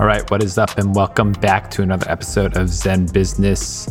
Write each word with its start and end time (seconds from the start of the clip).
All 0.00 0.06
right, 0.06 0.28
what 0.30 0.42
is 0.42 0.56
up, 0.56 0.78
and 0.78 0.94
welcome 0.94 1.32
back 1.32 1.70
to 1.72 1.82
another 1.82 2.10
episode 2.10 2.56
of 2.56 2.70
Zen 2.70 3.04
Business. 3.04 3.86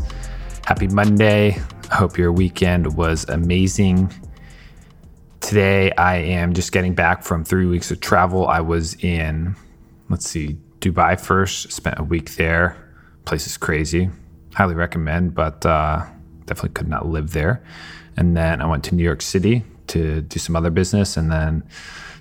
Happy 0.66 0.88
Monday. 0.88 1.62
I 1.91 1.95
hope 1.95 2.17
your 2.17 2.31
weekend 2.31 2.98
was 2.98 3.26
amazing. 3.30 4.12
Today, 5.40 5.91
I 5.91 6.16
am 6.16 6.53
just 6.53 6.72
getting 6.72 6.95
back 6.95 7.22
from 7.22 7.44
three 7.44 7.67
weeks 7.67 7.91
of 7.91 8.00
travel. 8.00 8.48
I 8.48 8.59
was 8.59 8.95
in, 9.03 9.55
let's 10.09 10.27
see, 10.27 10.58
Dubai 10.80 11.20
first, 11.20 11.72
spent 11.72 12.00
a 12.00 12.03
week 12.03 12.34
there. 12.38 12.76
Place 13.26 13.45
is 13.45 13.55
crazy. 13.55 14.09
Highly 14.55 14.73
recommend, 14.73 15.36
but 15.36 15.64
uh, 15.64 16.03
definitely 16.48 16.72
could 16.72 16.88
not 16.88 17.05
live 17.05 17.34
there. 17.34 17.64
And 18.17 18.36
then 18.36 18.64
I 18.64 18.66
went 18.66 18.84
to 18.86 18.95
New 18.95 19.03
York 19.03 19.22
City 19.22 19.64
to 19.89 20.21
do 20.21 20.39
some 20.39 20.55
other 20.55 20.70
business, 20.70 21.17
and 21.17 21.31
then 21.31 21.63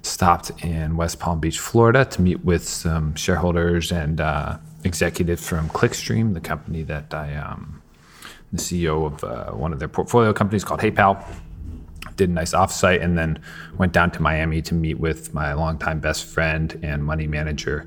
stopped 0.03 0.51
in 0.65 0.97
West 0.97 1.19
Palm 1.19 1.41
Beach, 1.41 1.59
Florida 1.59 2.05
to 2.05 2.23
meet 2.23 2.45
with 2.45 2.67
some 2.67 3.15
shareholders 3.15 3.93
and 3.93 4.21
uh, 4.21 4.59
executives 4.85 5.47
from 5.47 5.69
Clickstream, 5.71 6.35
the 6.35 6.41
company 6.41 6.83
that 6.83 7.13
I 7.15 7.29
am 7.29 7.83
the 8.53 8.59
CEO 8.59 9.07
of 9.07 9.25
uh, 9.25 9.53
one 9.53 9.73
of 9.73 9.79
their 9.79 9.89
portfolio 9.89 10.33
companies 10.33 10.65
called 10.65 10.81
HeyPal. 10.81 11.23
Did 12.17 12.31
a 12.31 12.33
nice 12.33 12.53
offsite 12.53 13.03
and 13.03 13.17
then 13.17 13.41
went 13.77 13.93
down 13.93 14.11
to 14.13 14.23
Miami 14.23 14.63
to 14.63 14.75
meet 14.75 14.99
with 14.99 15.35
my 15.35 15.53
longtime 15.53 16.01
best 16.01 16.25
friend 16.25 16.79
and 16.83 17.05
money 17.05 17.27
manager, 17.27 17.87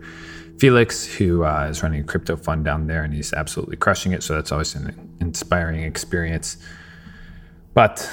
Felix, 0.57 1.05
who 1.05 1.43
uh, 1.43 1.67
is 1.69 1.83
running 1.83 2.01
a 2.01 2.03
crypto 2.03 2.37
fund 2.37 2.63
down 2.63 2.87
there 2.87 3.03
and 3.03 3.13
he's 3.13 3.33
absolutely 3.33 3.75
crushing 3.75 4.13
it. 4.13 4.23
So 4.23 4.35
that's 4.35 4.51
always 4.51 4.73
an 4.75 5.15
inspiring 5.19 5.83
experience. 5.83 6.57
But 7.73 8.09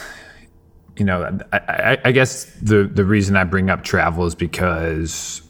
you 0.99 1.05
know, 1.05 1.39
I, 1.53 1.59
I, 1.59 1.99
I, 2.07 2.13
guess 2.13 2.45
the 2.61 2.85
the 2.85 3.05
reason 3.05 3.37
I 3.37 3.45
bring 3.45 3.71
up 3.71 3.85
travel 3.85 4.27
is 4.27 4.35
because 4.35 5.43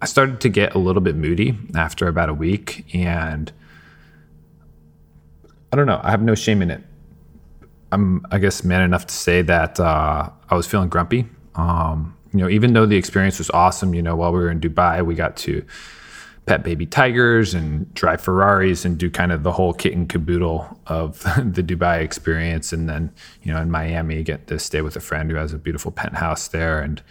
I 0.00 0.06
started 0.06 0.40
to 0.42 0.48
get 0.48 0.74
a 0.74 0.78
little 0.78 1.02
bit 1.02 1.16
moody 1.16 1.58
after 1.74 2.06
about 2.06 2.28
a 2.28 2.34
week, 2.34 2.86
and 2.94 3.52
I 5.72 5.76
don't 5.76 5.86
know. 5.86 6.00
I 6.02 6.10
have 6.10 6.22
no 6.22 6.34
shame 6.34 6.62
in 6.62 6.70
it. 6.70 6.82
I'm, 7.90 8.24
I 8.30 8.38
guess, 8.38 8.64
man 8.64 8.82
enough 8.82 9.06
to 9.06 9.14
say 9.14 9.42
that 9.42 9.80
uh, 9.80 10.30
I 10.50 10.54
was 10.54 10.66
feeling 10.66 10.88
grumpy. 10.88 11.26
Um, 11.54 12.16
you 12.32 12.40
know, 12.40 12.48
even 12.48 12.72
though 12.72 12.86
the 12.86 12.96
experience 12.96 13.38
was 13.38 13.50
awesome, 13.50 13.94
you 13.94 14.02
know, 14.02 14.16
while 14.16 14.32
we 14.32 14.38
were 14.38 14.50
in 14.50 14.60
Dubai, 14.60 15.04
we 15.04 15.14
got 15.14 15.36
to 15.38 15.64
pet 16.46 16.62
baby 16.62 16.84
tigers 16.84 17.54
and 17.54 17.92
drive 17.94 18.20
Ferraris 18.20 18.84
and 18.84 18.98
do 18.98 19.10
kind 19.10 19.32
of 19.32 19.42
the 19.42 19.52
whole 19.52 19.72
kit 19.72 19.94
and 19.94 20.08
caboodle 20.08 20.78
of 20.86 21.20
the 21.36 21.62
Dubai 21.62 22.00
experience. 22.00 22.72
And 22.72 22.88
then, 22.88 23.12
you 23.42 23.52
know, 23.52 23.60
in 23.60 23.70
Miami, 23.70 24.22
get 24.22 24.46
to 24.48 24.58
stay 24.58 24.82
with 24.82 24.96
a 24.96 25.00
friend 25.00 25.30
who 25.30 25.36
has 25.36 25.52
a 25.52 25.58
beautiful 25.58 25.90
penthouse 25.90 26.48
there. 26.48 26.80
And, 26.80 27.02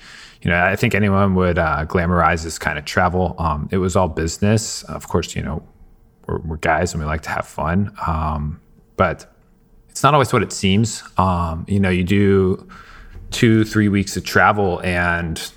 you 0.42 0.52
know, 0.52 0.64
I 0.64 0.76
think 0.76 0.94
anyone 0.94 1.34
would 1.36 1.58
uh, 1.58 1.86
glamorize 1.86 2.44
this 2.44 2.60
kind 2.60 2.78
of 2.78 2.86
travel. 2.86 3.36
Um, 3.40 3.70
it 3.72 3.78
was 3.78 3.96
all 3.96 4.08
business. 4.08 4.84
Of 4.84 5.08
course, 5.08 5.36
you 5.36 5.42
know, 5.42 5.64
we're, 6.28 6.40
we're 6.40 6.58
guys 6.58 6.94
and 6.94 7.02
we 7.02 7.08
like 7.08 7.22
to 7.22 7.30
have 7.30 7.48
fun. 7.48 7.92
Um, 8.06 8.62
but 8.98 9.34
it's 9.90 10.04
not 10.04 10.14
always 10.14 10.32
what 10.32 10.44
it 10.44 10.52
seems. 10.52 11.04
Um, 11.18 11.66
you 11.68 11.80
know, 11.80 11.90
you 11.90 12.04
do 12.04 12.68
two, 13.32 13.66
three 13.66 13.90
weeks 13.90 14.16
of 14.16 14.24
travel 14.24 14.80
and 14.84 15.52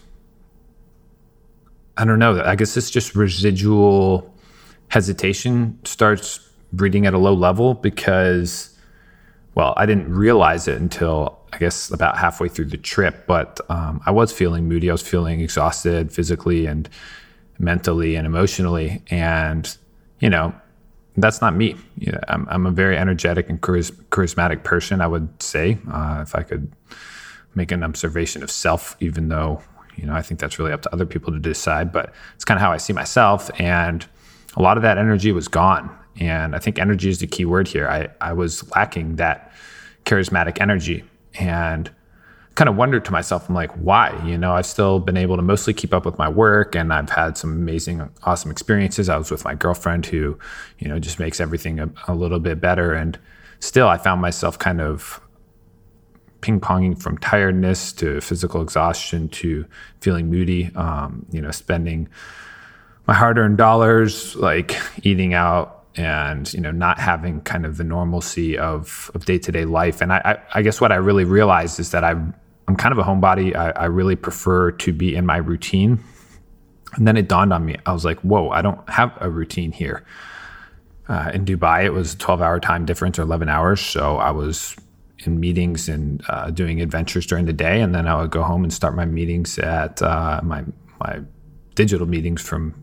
I 1.97 2.05
don't 2.05 2.19
know. 2.19 2.43
I 2.43 2.57
guess 2.57 2.77
it's 2.77 2.91
just 2.91 3.15
residual 3.15 4.35
hesitation 4.89 5.79
starts 5.85 6.41
breeding 6.73 7.07
at 7.07 7.15
a 7.15 7.19
low 7.19 7.35
level 7.35 7.75
because, 7.75 8.77
well, 9.55 9.73
I 9.77 9.87
didn't 9.87 10.13
realize 10.13 10.69
it 10.69 10.81
until 10.81 11.39
I 11.53 11.59
guess 11.59 11.91
about 11.91 12.19
halfway 12.19 12.49
through 12.49 12.67
the 12.67 12.77
trip. 12.77 13.27
But 13.27 13.61
um, 13.71 14.03
I 14.05 14.11
was 14.11 14.33
feeling 14.33 14.69
moody. 14.69 14.91
I 14.91 14.93
was 14.93 15.03
feeling 15.03 15.41
exhausted 15.41 16.13
physically 16.13 16.67
and 16.67 16.89
mentally 17.59 18.17
and 18.17 18.27
emotionally. 18.27 19.03
And, 19.09 19.75
you 20.21 20.29
know, 20.29 20.55
that's 21.17 21.41
not 21.41 21.57
me. 21.57 21.77
I'm, 22.29 22.47
I'm, 22.51 22.67
a 22.67 22.71
very 22.71 22.97
energetic 22.99 23.49
and 23.49 23.61
charismatic 23.61 24.65
person, 24.65 25.01
I 25.01 25.07
would 25.07 25.43
say, 25.43 25.79
uh, 25.91 26.19
if 26.23 26.35
I 26.35 26.43
could 26.43 26.71
make 27.55 27.73
an 27.73 27.83
observation 27.83 28.43
of 28.43 28.51
self, 28.51 28.97
even 29.01 29.29
though 29.29 29.63
you 29.97 30.07
know, 30.07 30.15
I 30.15 30.23
think 30.23 30.41
that's 30.41 30.59
really 30.59 30.73
up 30.73 30.83
to 30.83 30.93
other 30.93 31.07
people 31.07 31.33
to 31.33 31.39
decide, 31.39 31.93
but 31.93 32.13
it's 32.35 32.45
kind 32.45 32.59
of 32.59 32.63
how 32.63 32.73
I 32.73 32.77
see 32.77 32.93
myself. 32.93 33.51
And 33.59 34.07
a 34.57 34.63
lot 34.63 34.77
of 34.77 34.83
that 34.83 34.99
energy 34.99 35.33
was 35.33 35.49
gone. 35.49 35.91
And 36.19 36.55
I 36.55 36.59
think 36.59 36.79
energy 36.79 37.09
is 37.09 37.19
the 37.19 37.27
key 37.27 37.45
word 37.45 37.69
here. 37.69 37.89
I, 37.89 38.09
I 38.21 38.33
was 38.33 38.69
lacking 38.71 39.17
that 39.17 39.53
charismatic 40.05 40.61
energy 40.61 41.05
and 41.39 41.91
kind 42.55 42.71
of 42.71 42.77
wondered 42.77 43.05
to 43.05 43.13
myself, 43.13 43.49
I'm 43.49 43.55
like, 43.55 43.71
why? 43.73 44.19
You 44.25 44.39
know, 44.39 44.53
I've 44.53 44.65
still 44.65 44.99
been 44.99 45.19
able 45.19 45.37
to 45.37 45.43
mostly 45.43 45.75
keep 45.75 45.93
up 45.93 46.07
with 46.07 46.17
my 46.17 46.29
work 46.29 46.75
and 46.75 46.91
I've 46.91 47.11
had 47.11 47.37
some 47.37 47.53
amazing, 47.53 48.09
awesome 48.23 48.51
experiences. 48.51 49.11
I 49.11 49.19
was 49.19 49.31
with 49.31 49.45
my 49.45 49.55
girlfriend 49.55 50.07
who, 50.07 50.39
you 50.79 50.89
know, 50.89 50.99
just 50.99 51.19
makes 51.19 51.39
everything 51.39 51.81
a, 51.81 51.91
a 52.09 52.15
little 52.15 52.41
bit 52.41 52.59
better. 52.59 52.95
And 52.95 53.19
still, 53.61 53.89
I 53.89 53.99
found 53.99 54.23
myself 54.23 54.59
kind 54.59 54.81
of 54.81 55.21
ping 56.41 56.61
ponging 56.61 57.01
from 57.01 57.19
tiredness 57.19 57.93
to 57.95 58.21
physical 58.21 58.63
exhaustion 58.63 59.29
to 59.31 59.67
feeling 60.01 60.31
moody. 60.31 60.71
Um, 60.75 61.27
you 61.31 61.41
know, 61.41 61.51
spending 61.51 62.09
my 63.07 63.15
hard 63.15 63.39
earned 63.39 63.59
dollars, 63.59 64.37
like 64.37 64.77
eating 65.03 65.35
out 65.35 65.85
and 65.97 66.53
you 66.53 66.61
know 66.61 66.71
not 66.71 66.99
having 66.99 67.41
kind 67.41 67.65
of 67.65 67.79
the 67.79 67.85
normalcy 67.85 68.59
of 68.59 69.11
of 69.15 69.25
day 69.25 69.39
to 69.39 69.53
day 69.53 69.65
life. 69.65 70.01
And 70.01 70.13
I, 70.13 70.21
I, 70.25 70.59
I, 70.59 70.63
guess 70.63 70.81
what 70.81 70.93
I 70.93 70.97
really 70.97 71.25
realized 71.25 71.81
is 71.81 71.91
that 71.93 72.05
I 72.05 72.11
I'm 72.11 72.77
kind 72.77 72.93
of 72.93 72.99
a 72.99 73.03
homebody. 73.03 73.55
I, 73.55 73.71
I 73.71 73.85
really 73.87 74.17
prefer 74.17 74.73
to 74.73 74.93
be 74.93 75.15
in 75.15 75.25
my 75.25 75.37
routine. 75.37 76.01
And 76.95 77.07
then 77.07 77.17
it 77.17 77.29
dawned 77.29 77.53
on 77.53 77.65
me. 77.65 77.77
I 77.85 77.93
was 77.93 78.05
like, 78.05 78.19
whoa, 78.21 78.51
I 78.51 78.63
don't 78.63 78.89
have 78.89 79.17
a 79.21 79.29
routine 79.29 79.73
here. 79.73 80.05
Uh, 81.09 81.31
in 81.33 81.45
Dubai, 81.45 81.85
it 81.85 81.93
was 81.93 82.15
12 82.17 82.43
hour 82.43 82.59
time 82.59 82.85
difference 82.85 83.19
or 83.19 83.23
11 83.23 83.49
hours. 83.49 83.81
So 83.81 84.17
I 84.17 84.31
was 84.31 84.77
in 85.25 85.41
meetings 85.41 85.89
and 85.89 86.23
uh, 86.29 86.51
doing 86.51 86.81
adventures 86.81 87.27
during 87.27 87.47
the 87.47 87.53
day, 87.53 87.81
and 87.81 87.95
then 87.95 88.07
I 88.07 88.21
would 88.21 88.31
go 88.31 88.43
home 88.43 88.65
and 88.65 88.73
start 88.73 88.95
my 88.95 89.05
meetings 89.07 89.59
at 89.59 90.03
uh, 90.03 90.41
my 90.43 90.65
my 91.01 91.21
digital 91.75 92.07
meetings 92.07 92.43
from 92.43 92.75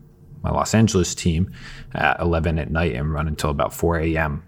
my 0.42 0.50
Los 0.50 0.74
Angeles 0.74 1.14
team 1.14 1.52
at 1.94 2.20
11 2.20 2.58
at 2.58 2.70
night 2.70 2.94
and 2.94 3.12
run 3.12 3.26
until 3.26 3.50
about 3.50 3.72
4 3.72 3.98
a.m. 4.00 4.42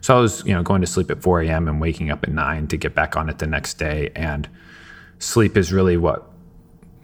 So 0.00 0.16
I 0.16 0.20
was, 0.20 0.44
you 0.44 0.54
know, 0.54 0.62
going 0.62 0.80
to 0.80 0.86
sleep 0.86 1.10
at 1.10 1.22
4 1.22 1.42
a.m. 1.42 1.68
and 1.68 1.80
waking 1.80 2.10
up 2.10 2.24
at 2.24 2.30
9 2.30 2.68
to 2.68 2.76
get 2.76 2.94
back 2.94 3.16
on 3.16 3.28
it 3.28 3.38
the 3.38 3.46
next 3.46 3.74
day. 3.74 4.10
And 4.16 4.48
sleep 5.18 5.56
is 5.56 5.72
really 5.72 5.96
what 5.96 6.30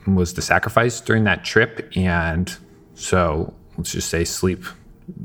was 0.06 0.34
the 0.34 0.42
sacrifice 0.42 1.00
during 1.00 1.24
that 1.24 1.44
trip. 1.44 1.90
And 1.94 2.54
so 2.94 3.54
let's 3.76 3.92
just 3.92 4.08
say 4.08 4.24
sleep 4.24 4.64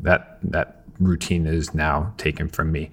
that 0.02 0.40
that 0.44 0.84
routine 1.00 1.46
is 1.46 1.74
now 1.74 2.14
taken 2.18 2.50
from 2.50 2.72
me. 2.72 2.92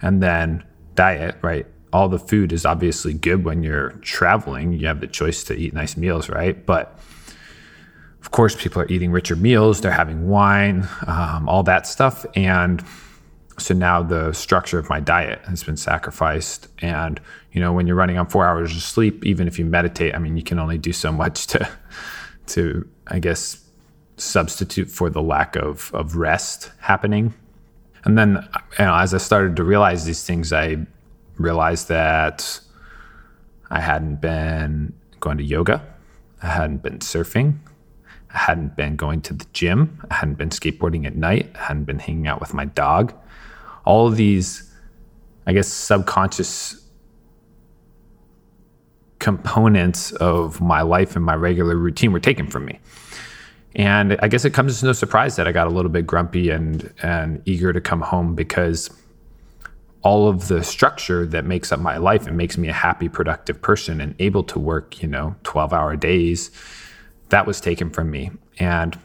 And 0.00 0.22
then 0.22 0.64
diet, 0.94 1.36
right? 1.42 1.66
All 1.92 2.08
the 2.08 2.18
food 2.18 2.52
is 2.52 2.64
obviously 2.64 3.12
good 3.12 3.44
when 3.44 3.62
you're 3.62 3.90
traveling. 4.00 4.72
You 4.72 4.86
have 4.86 5.00
the 5.00 5.06
choice 5.06 5.44
to 5.44 5.54
eat 5.54 5.74
nice 5.74 5.96
meals, 5.96 6.28
right? 6.28 6.64
But 6.64 6.98
of 8.20 8.30
course, 8.30 8.54
people 8.54 8.80
are 8.80 8.88
eating 8.88 9.10
richer 9.10 9.36
meals, 9.36 9.80
they're 9.80 9.90
having 9.90 10.28
wine, 10.28 10.88
um, 11.06 11.48
all 11.48 11.64
that 11.64 11.86
stuff. 11.86 12.24
And 12.36 12.82
so 13.58 13.74
now 13.74 14.02
the 14.02 14.32
structure 14.32 14.78
of 14.78 14.88
my 14.88 15.00
diet 15.00 15.40
has 15.46 15.62
been 15.64 15.76
sacrificed. 15.76 16.68
And, 16.80 17.20
you 17.52 17.60
know, 17.60 17.72
when 17.72 17.86
you're 17.86 17.96
running 17.96 18.18
on 18.18 18.26
four 18.26 18.46
hours 18.46 18.74
of 18.74 18.82
sleep, 18.82 19.24
even 19.24 19.48
if 19.48 19.58
you 19.58 19.64
meditate, 19.64 20.14
I 20.14 20.18
mean, 20.18 20.36
you 20.36 20.42
can 20.42 20.58
only 20.58 20.78
do 20.78 20.92
so 20.92 21.12
much 21.12 21.46
to, 21.48 21.68
to, 22.46 22.88
I 23.08 23.18
guess, 23.18 23.58
substitute 24.16 24.88
for 24.88 25.10
the 25.10 25.22
lack 25.22 25.56
of, 25.56 25.90
of 25.92 26.16
rest 26.16 26.70
happening. 26.78 27.34
And 28.04 28.18
then, 28.18 28.48
you 28.78 28.84
know, 28.84 28.94
as 28.94 29.14
I 29.14 29.18
started 29.18 29.56
to 29.56 29.64
realize 29.64 30.04
these 30.04 30.24
things, 30.24 30.52
I 30.52 30.86
realized 31.36 31.88
that 31.88 32.60
I 33.70 33.80
hadn't 33.80 34.20
been 34.20 34.92
going 35.20 35.38
to 35.38 35.44
yoga, 35.44 35.86
I 36.42 36.48
hadn't 36.48 36.82
been 36.82 36.98
surfing, 36.98 37.58
I 38.34 38.38
hadn't 38.38 38.76
been 38.76 38.96
going 38.96 39.20
to 39.22 39.34
the 39.34 39.46
gym, 39.52 40.04
I 40.10 40.14
hadn't 40.14 40.34
been 40.34 40.50
skateboarding 40.50 41.06
at 41.06 41.16
night, 41.16 41.50
I 41.54 41.64
hadn't 41.64 41.84
been 41.84 42.00
hanging 42.00 42.26
out 42.26 42.40
with 42.40 42.54
my 42.54 42.64
dog. 42.64 43.14
All 43.84 44.06
of 44.06 44.16
these, 44.16 44.72
I 45.46 45.52
guess, 45.52 45.68
subconscious 45.68 46.82
components 49.20 50.10
of 50.12 50.60
my 50.60 50.82
life 50.82 51.14
and 51.14 51.24
my 51.24 51.34
regular 51.34 51.76
routine 51.76 52.12
were 52.12 52.20
taken 52.20 52.48
from 52.48 52.64
me. 52.64 52.80
And 53.74 54.18
I 54.20 54.28
guess 54.28 54.44
it 54.44 54.50
comes 54.50 54.72
as 54.72 54.82
no 54.82 54.92
surprise 54.92 55.36
that 55.36 55.48
I 55.48 55.52
got 55.52 55.66
a 55.66 55.70
little 55.70 55.90
bit 55.90 56.06
grumpy 56.06 56.50
and 56.50 56.92
and 57.02 57.42
eager 57.46 57.72
to 57.72 57.80
come 57.80 58.00
home 58.00 58.34
because 58.34 58.90
all 60.02 60.28
of 60.28 60.48
the 60.48 60.62
structure 60.64 61.24
that 61.26 61.44
makes 61.44 61.70
up 61.70 61.80
my 61.80 61.96
life 61.96 62.26
and 62.26 62.36
makes 62.36 62.58
me 62.58 62.68
a 62.68 62.72
happy, 62.72 63.08
productive 63.08 63.62
person 63.62 64.00
and 64.00 64.16
able 64.18 64.42
to 64.42 64.58
work, 64.58 65.00
you 65.00 65.08
know, 65.08 65.36
12 65.44 65.72
hour 65.72 65.96
days, 65.96 66.50
that 67.28 67.46
was 67.46 67.60
taken 67.60 67.88
from 67.88 68.10
me. 68.10 68.30
And 68.58 68.98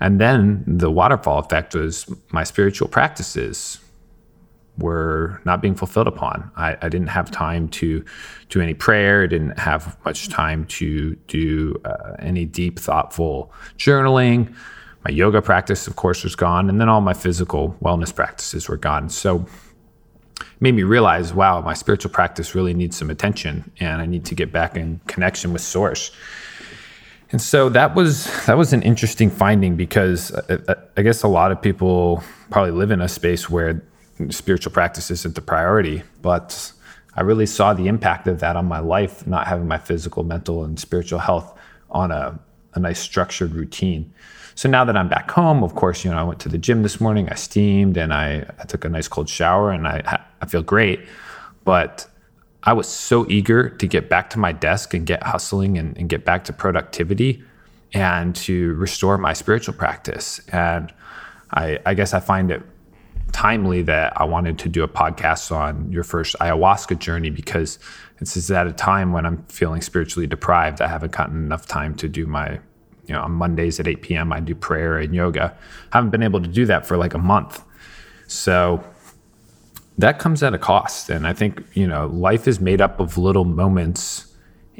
and 0.00 0.20
then 0.20 0.62
the 0.66 0.90
waterfall 0.90 1.38
effect 1.38 1.74
was 1.74 2.06
my 2.30 2.44
spiritual 2.44 2.88
practices 2.88 3.80
were 4.78 5.40
not 5.44 5.60
being 5.60 5.74
fulfilled 5.74 6.06
upon. 6.06 6.50
I, 6.56 6.76
I, 6.80 6.88
didn't 6.88 7.08
have 7.08 7.30
time 7.30 7.68
to 7.70 8.04
do 8.48 8.60
any 8.60 8.74
prayer. 8.74 9.24
I 9.24 9.26
didn't 9.26 9.58
have 9.58 9.96
much 10.04 10.28
time 10.28 10.66
to 10.66 11.16
do 11.26 11.80
uh, 11.84 12.14
any 12.20 12.44
deep, 12.44 12.78
thoughtful 12.78 13.52
journaling. 13.76 14.54
My 15.04 15.10
yoga 15.10 15.42
practice, 15.42 15.86
of 15.86 15.96
course, 15.96 16.22
was 16.22 16.36
gone. 16.36 16.68
And 16.68 16.80
then 16.80 16.88
all 16.88 17.00
my 17.00 17.14
physical 17.14 17.76
wellness 17.82 18.14
practices 18.14 18.68
were 18.68 18.76
gone. 18.76 19.08
So 19.08 19.46
it 20.40 20.46
made 20.60 20.74
me 20.74 20.84
realize, 20.84 21.34
wow, 21.34 21.60
my 21.60 21.74
spiritual 21.74 22.12
practice 22.12 22.54
really 22.54 22.74
needs 22.74 22.96
some 22.96 23.10
attention 23.10 23.70
and 23.80 24.00
I 24.00 24.06
need 24.06 24.24
to 24.26 24.34
get 24.34 24.52
back 24.52 24.76
in 24.76 25.00
connection 25.06 25.52
with 25.52 25.62
source. 25.62 26.12
And 27.30 27.42
so 27.42 27.68
that 27.70 27.94
was 27.94 28.24
that 28.46 28.56
was 28.56 28.72
an 28.72 28.82
interesting 28.82 29.28
finding 29.28 29.76
because 29.76 30.32
I, 30.32 30.38
uh, 30.38 30.58
uh, 30.68 30.74
I 30.96 31.02
guess 31.02 31.22
a 31.22 31.28
lot 31.28 31.52
of 31.52 31.60
people 31.60 32.22
probably 32.50 32.72
live 32.72 32.90
in 32.90 33.02
a 33.02 33.08
space 33.08 33.50
where 33.50 33.82
spiritual 34.30 34.72
practice 34.72 35.10
isn't 35.10 35.34
the 35.34 35.40
priority, 35.40 36.02
but 36.22 36.72
I 37.14 37.22
really 37.22 37.46
saw 37.46 37.74
the 37.74 37.88
impact 37.88 38.28
of 38.28 38.40
that 38.40 38.56
on 38.56 38.66
my 38.66 38.78
life, 38.78 39.26
not 39.26 39.46
having 39.46 39.66
my 39.66 39.78
physical, 39.78 40.22
mental, 40.22 40.64
and 40.64 40.78
spiritual 40.78 41.18
health 41.18 41.58
on 41.90 42.12
a, 42.12 42.38
a 42.74 42.80
nice 42.80 43.00
structured 43.00 43.54
routine. 43.54 44.12
So 44.54 44.68
now 44.68 44.84
that 44.84 44.96
I'm 44.96 45.08
back 45.08 45.30
home, 45.30 45.62
of 45.62 45.74
course, 45.74 46.04
you 46.04 46.10
know, 46.10 46.16
I 46.16 46.22
went 46.24 46.40
to 46.40 46.48
the 46.48 46.58
gym 46.58 46.82
this 46.82 47.00
morning, 47.00 47.28
I 47.28 47.34
steamed 47.34 47.96
and 47.96 48.12
I, 48.12 48.44
I 48.58 48.64
took 48.64 48.84
a 48.84 48.88
nice 48.88 49.08
cold 49.08 49.28
shower 49.28 49.70
and 49.70 49.86
I, 49.86 50.20
I 50.40 50.46
feel 50.46 50.62
great. 50.62 51.00
But 51.64 52.06
I 52.64 52.72
was 52.72 52.88
so 52.88 53.24
eager 53.28 53.70
to 53.70 53.86
get 53.86 54.08
back 54.08 54.30
to 54.30 54.38
my 54.38 54.52
desk 54.52 54.94
and 54.94 55.06
get 55.06 55.22
hustling 55.22 55.78
and, 55.78 55.96
and 55.96 56.08
get 56.08 56.24
back 56.24 56.44
to 56.44 56.52
productivity 56.52 57.42
and 57.94 58.34
to 58.36 58.74
restore 58.74 59.16
my 59.16 59.32
spiritual 59.32 59.74
practice. 59.74 60.40
And 60.52 60.92
I, 61.52 61.78
I 61.86 61.94
guess 61.94 62.12
I 62.12 62.20
find 62.20 62.50
it 62.50 62.62
timely 63.32 63.82
that 63.82 64.20
I 64.20 64.24
wanted 64.24 64.58
to 64.60 64.68
do 64.68 64.82
a 64.82 64.88
podcast 64.88 65.52
on 65.54 65.90
your 65.92 66.04
first 66.04 66.36
ayahuasca 66.40 66.98
journey 66.98 67.30
because 67.30 67.78
this 68.18 68.36
is 68.36 68.50
at 68.50 68.66
a 68.66 68.72
time 68.72 69.12
when 69.12 69.26
I'm 69.26 69.44
feeling 69.44 69.80
spiritually 69.80 70.26
deprived. 70.26 70.80
I 70.80 70.88
haven't 70.88 71.12
gotten 71.12 71.36
enough 71.36 71.66
time 71.66 71.94
to 71.96 72.08
do 72.08 72.26
my, 72.26 72.58
you 73.06 73.14
know, 73.14 73.22
on 73.22 73.32
Mondays 73.32 73.78
at 73.78 73.86
8 73.86 74.02
p.m., 74.02 74.32
I 74.32 74.40
do 74.40 74.54
prayer 74.54 74.98
and 74.98 75.14
yoga. 75.14 75.56
I 75.92 75.96
haven't 75.96 76.10
been 76.10 76.22
able 76.22 76.42
to 76.42 76.48
do 76.48 76.66
that 76.66 76.86
for 76.86 76.96
like 76.96 77.14
a 77.14 77.18
month. 77.18 77.62
So 78.26 78.84
that 79.98 80.18
comes 80.18 80.42
at 80.42 80.54
a 80.54 80.58
cost. 80.58 81.10
And 81.10 81.26
I 81.26 81.32
think, 81.32 81.62
you 81.74 81.86
know, 81.86 82.06
life 82.06 82.48
is 82.48 82.60
made 82.60 82.80
up 82.80 83.00
of 83.00 83.18
little 83.18 83.44
moments. 83.44 84.26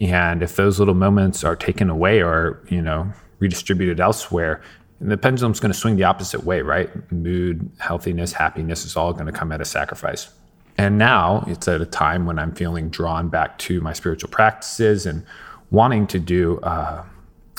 And 0.00 0.43
if 0.43 0.56
those 0.56 0.79
little 0.79 0.95
moments 0.95 1.45
are 1.45 1.56
taken 1.56 1.91
away 1.91 2.23
or, 2.23 2.62
you 2.69 2.83
know, 2.83 3.12
redistributed 3.39 4.00
elsewhere, 4.00 4.62
and 5.00 5.11
the 5.11 5.17
pendulum's 5.17 5.61
going 5.61 5.73
to 5.73 5.79
swing 5.79 5.97
the 5.97 6.05
opposite 6.05 6.45
way, 6.45 6.62
right? 6.62 6.91
Mood, 7.12 7.71
healthiness, 7.79 8.33
happiness 8.33 8.85
is 8.85 8.97
all 8.97 9.12
going 9.12 9.27
to 9.27 9.33
come 9.33 9.53
at 9.53 9.61
a 9.61 9.65
sacrifice. 9.65 10.29
And 10.77 10.99
now 10.99 11.45
it's 11.47 11.69
at 11.69 11.81
a 11.81 11.87
time 11.87 12.27
when 12.27 12.39
I'm 12.39 12.55
feeling 12.55 12.89
drawn 12.89 13.29
back 13.29 13.59
to 13.59 13.81
my 13.81 13.93
spiritual 13.93 14.31
practices 14.31 15.06
and 15.06 15.25
wanting 15.71 16.06
to 16.09 16.19
do 16.19 16.59
uh, 16.61 17.05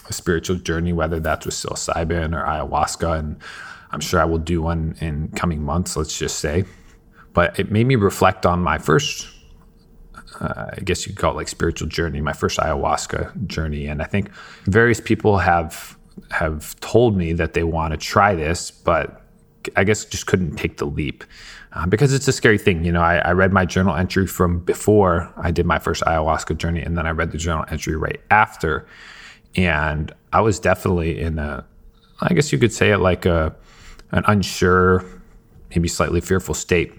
a 0.08 0.14
spiritual 0.14 0.58
journey, 0.58 0.94
whether 0.94 1.20
that's 1.20 1.46
with 1.46 1.56
psilocybin 1.56 2.34
or 2.34 2.46
ayahuasca. 2.46 3.20
And 3.20 3.38
I'm 3.92 4.00
sure 4.00 4.20
I 4.20 4.26
will 4.26 4.38
do 4.38 4.62
one 4.62 4.96
in 5.00 5.30
coming 5.30 5.62
months, 5.62 5.96
let's 5.96 6.18
just 6.18 6.40
say. 6.40 6.66
But 7.34 7.60
it 7.60 7.72
made 7.72 7.88
me 7.88 7.96
reflect 7.96 8.46
on 8.46 8.62
my 8.62 8.78
first, 8.78 9.28
uh, 10.40 10.72
I 10.78 10.80
guess 10.84 11.06
you 11.06 11.14
could 11.14 11.20
call 11.20 11.34
it 11.34 11.36
like 11.36 11.48
spiritual 11.48 11.88
journey, 11.88 12.22
my 12.22 12.34
first 12.34 12.58
ayahuasca 12.58 13.48
journey. 13.48 13.86
And 13.86 14.02
I 14.02 14.06
think 14.06 14.34
various 14.66 15.00
people 15.00 15.38
have 15.38 15.99
have 16.32 16.80
told 16.80 17.18
me 17.18 17.34
that 17.34 17.54
they 17.54 17.64
want 17.64 17.92
to 17.92 17.98
try 17.98 18.36
this, 18.36 18.72
but 18.72 19.22
I 19.76 19.84
guess 19.84 20.06
just 20.06 20.28
couldn't 20.28 20.56
take 20.56 20.78
the 20.78 20.86
leap 20.86 21.24
uh, 21.74 21.86
because 21.86 22.14
it's 22.14 22.28
a 22.28 22.32
scary 22.32 22.58
thing. 22.58 22.84
You 22.84 22.92
know, 22.92 23.02
I, 23.02 23.18
I, 23.18 23.32
read 23.32 23.54
my 23.54 23.66
journal 23.66 23.96
entry 23.96 24.26
from 24.26 24.60
before 24.60 25.32
I 25.38 25.52
did 25.52 25.66
my 25.66 25.80
first 25.80 26.02
ayahuasca 26.04 26.58
journey, 26.58 26.82
and 26.82 26.98
then 26.98 27.06
I 27.06 27.12
read 27.12 27.32
the 27.32 27.38
journal 27.38 27.66
entry 27.70 27.96
right 27.96 28.20
after, 28.32 28.88
and 29.56 30.14
I 30.34 30.42
was 30.42 30.60
definitely 30.60 31.20
in 31.20 31.40
a, 31.40 31.66
I 32.22 32.34
guess 32.34 32.52
you 32.52 32.58
could 32.58 32.74
say 32.74 32.92
it 32.92 32.98
like 32.98 33.26
a, 33.26 33.56
an 34.12 34.24
unsure, 34.28 35.06
maybe 35.70 35.88
slightly 35.88 36.22
fearful 36.22 36.56
state, 36.56 36.94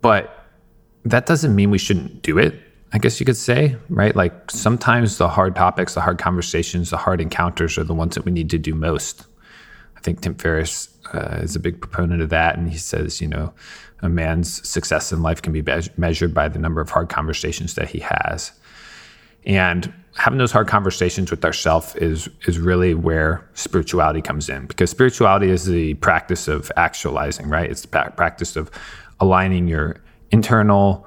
but 0.00 0.46
that 1.04 1.26
doesn't 1.26 1.54
mean 1.54 1.70
we 1.70 1.78
shouldn't 1.78 2.22
do 2.22 2.38
it. 2.38 2.60
I 2.94 2.98
guess 2.98 3.18
you 3.18 3.26
could 3.26 3.36
say, 3.36 3.76
right? 3.88 4.14
Like 4.14 4.52
sometimes 4.52 5.18
the 5.18 5.28
hard 5.28 5.56
topics, 5.56 5.94
the 5.94 6.00
hard 6.00 6.18
conversations, 6.18 6.90
the 6.90 6.96
hard 6.96 7.20
encounters 7.20 7.76
are 7.76 7.82
the 7.82 7.92
ones 7.92 8.14
that 8.14 8.24
we 8.24 8.30
need 8.30 8.50
to 8.50 8.58
do 8.58 8.72
most. 8.72 9.26
I 9.96 10.00
think 10.00 10.20
Tim 10.20 10.36
Ferriss 10.36 10.88
uh, 11.12 11.40
is 11.42 11.56
a 11.56 11.60
big 11.60 11.80
proponent 11.80 12.22
of 12.22 12.28
that. 12.28 12.56
And 12.56 12.70
he 12.70 12.78
says, 12.78 13.20
you 13.20 13.26
know, 13.26 13.52
a 14.02 14.08
man's 14.08 14.66
success 14.66 15.12
in 15.12 15.22
life 15.22 15.42
can 15.42 15.52
be 15.52 15.60
be- 15.60 15.90
measured 15.96 16.32
by 16.32 16.48
the 16.48 16.60
number 16.60 16.80
of 16.80 16.88
hard 16.88 17.08
conversations 17.08 17.74
that 17.74 17.88
he 17.88 17.98
has. 17.98 18.52
And 19.44 19.92
having 20.16 20.38
those 20.38 20.52
hard 20.52 20.68
conversations 20.68 21.32
with 21.32 21.44
ourselves 21.44 21.96
is 21.96 22.28
is 22.46 22.60
really 22.60 22.94
where 22.94 23.44
spirituality 23.54 24.22
comes 24.22 24.48
in 24.48 24.66
because 24.66 24.88
spirituality 24.88 25.50
is 25.50 25.66
the 25.66 25.94
practice 25.94 26.46
of 26.46 26.70
actualizing 26.76 27.48
right 27.48 27.68
it's 27.68 27.82
the 27.82 27.88
practice 27.88 28.54
of 28.54 28.70
aligning 29.18 29.66
your 29.66 29.96
internal 30.30 31.04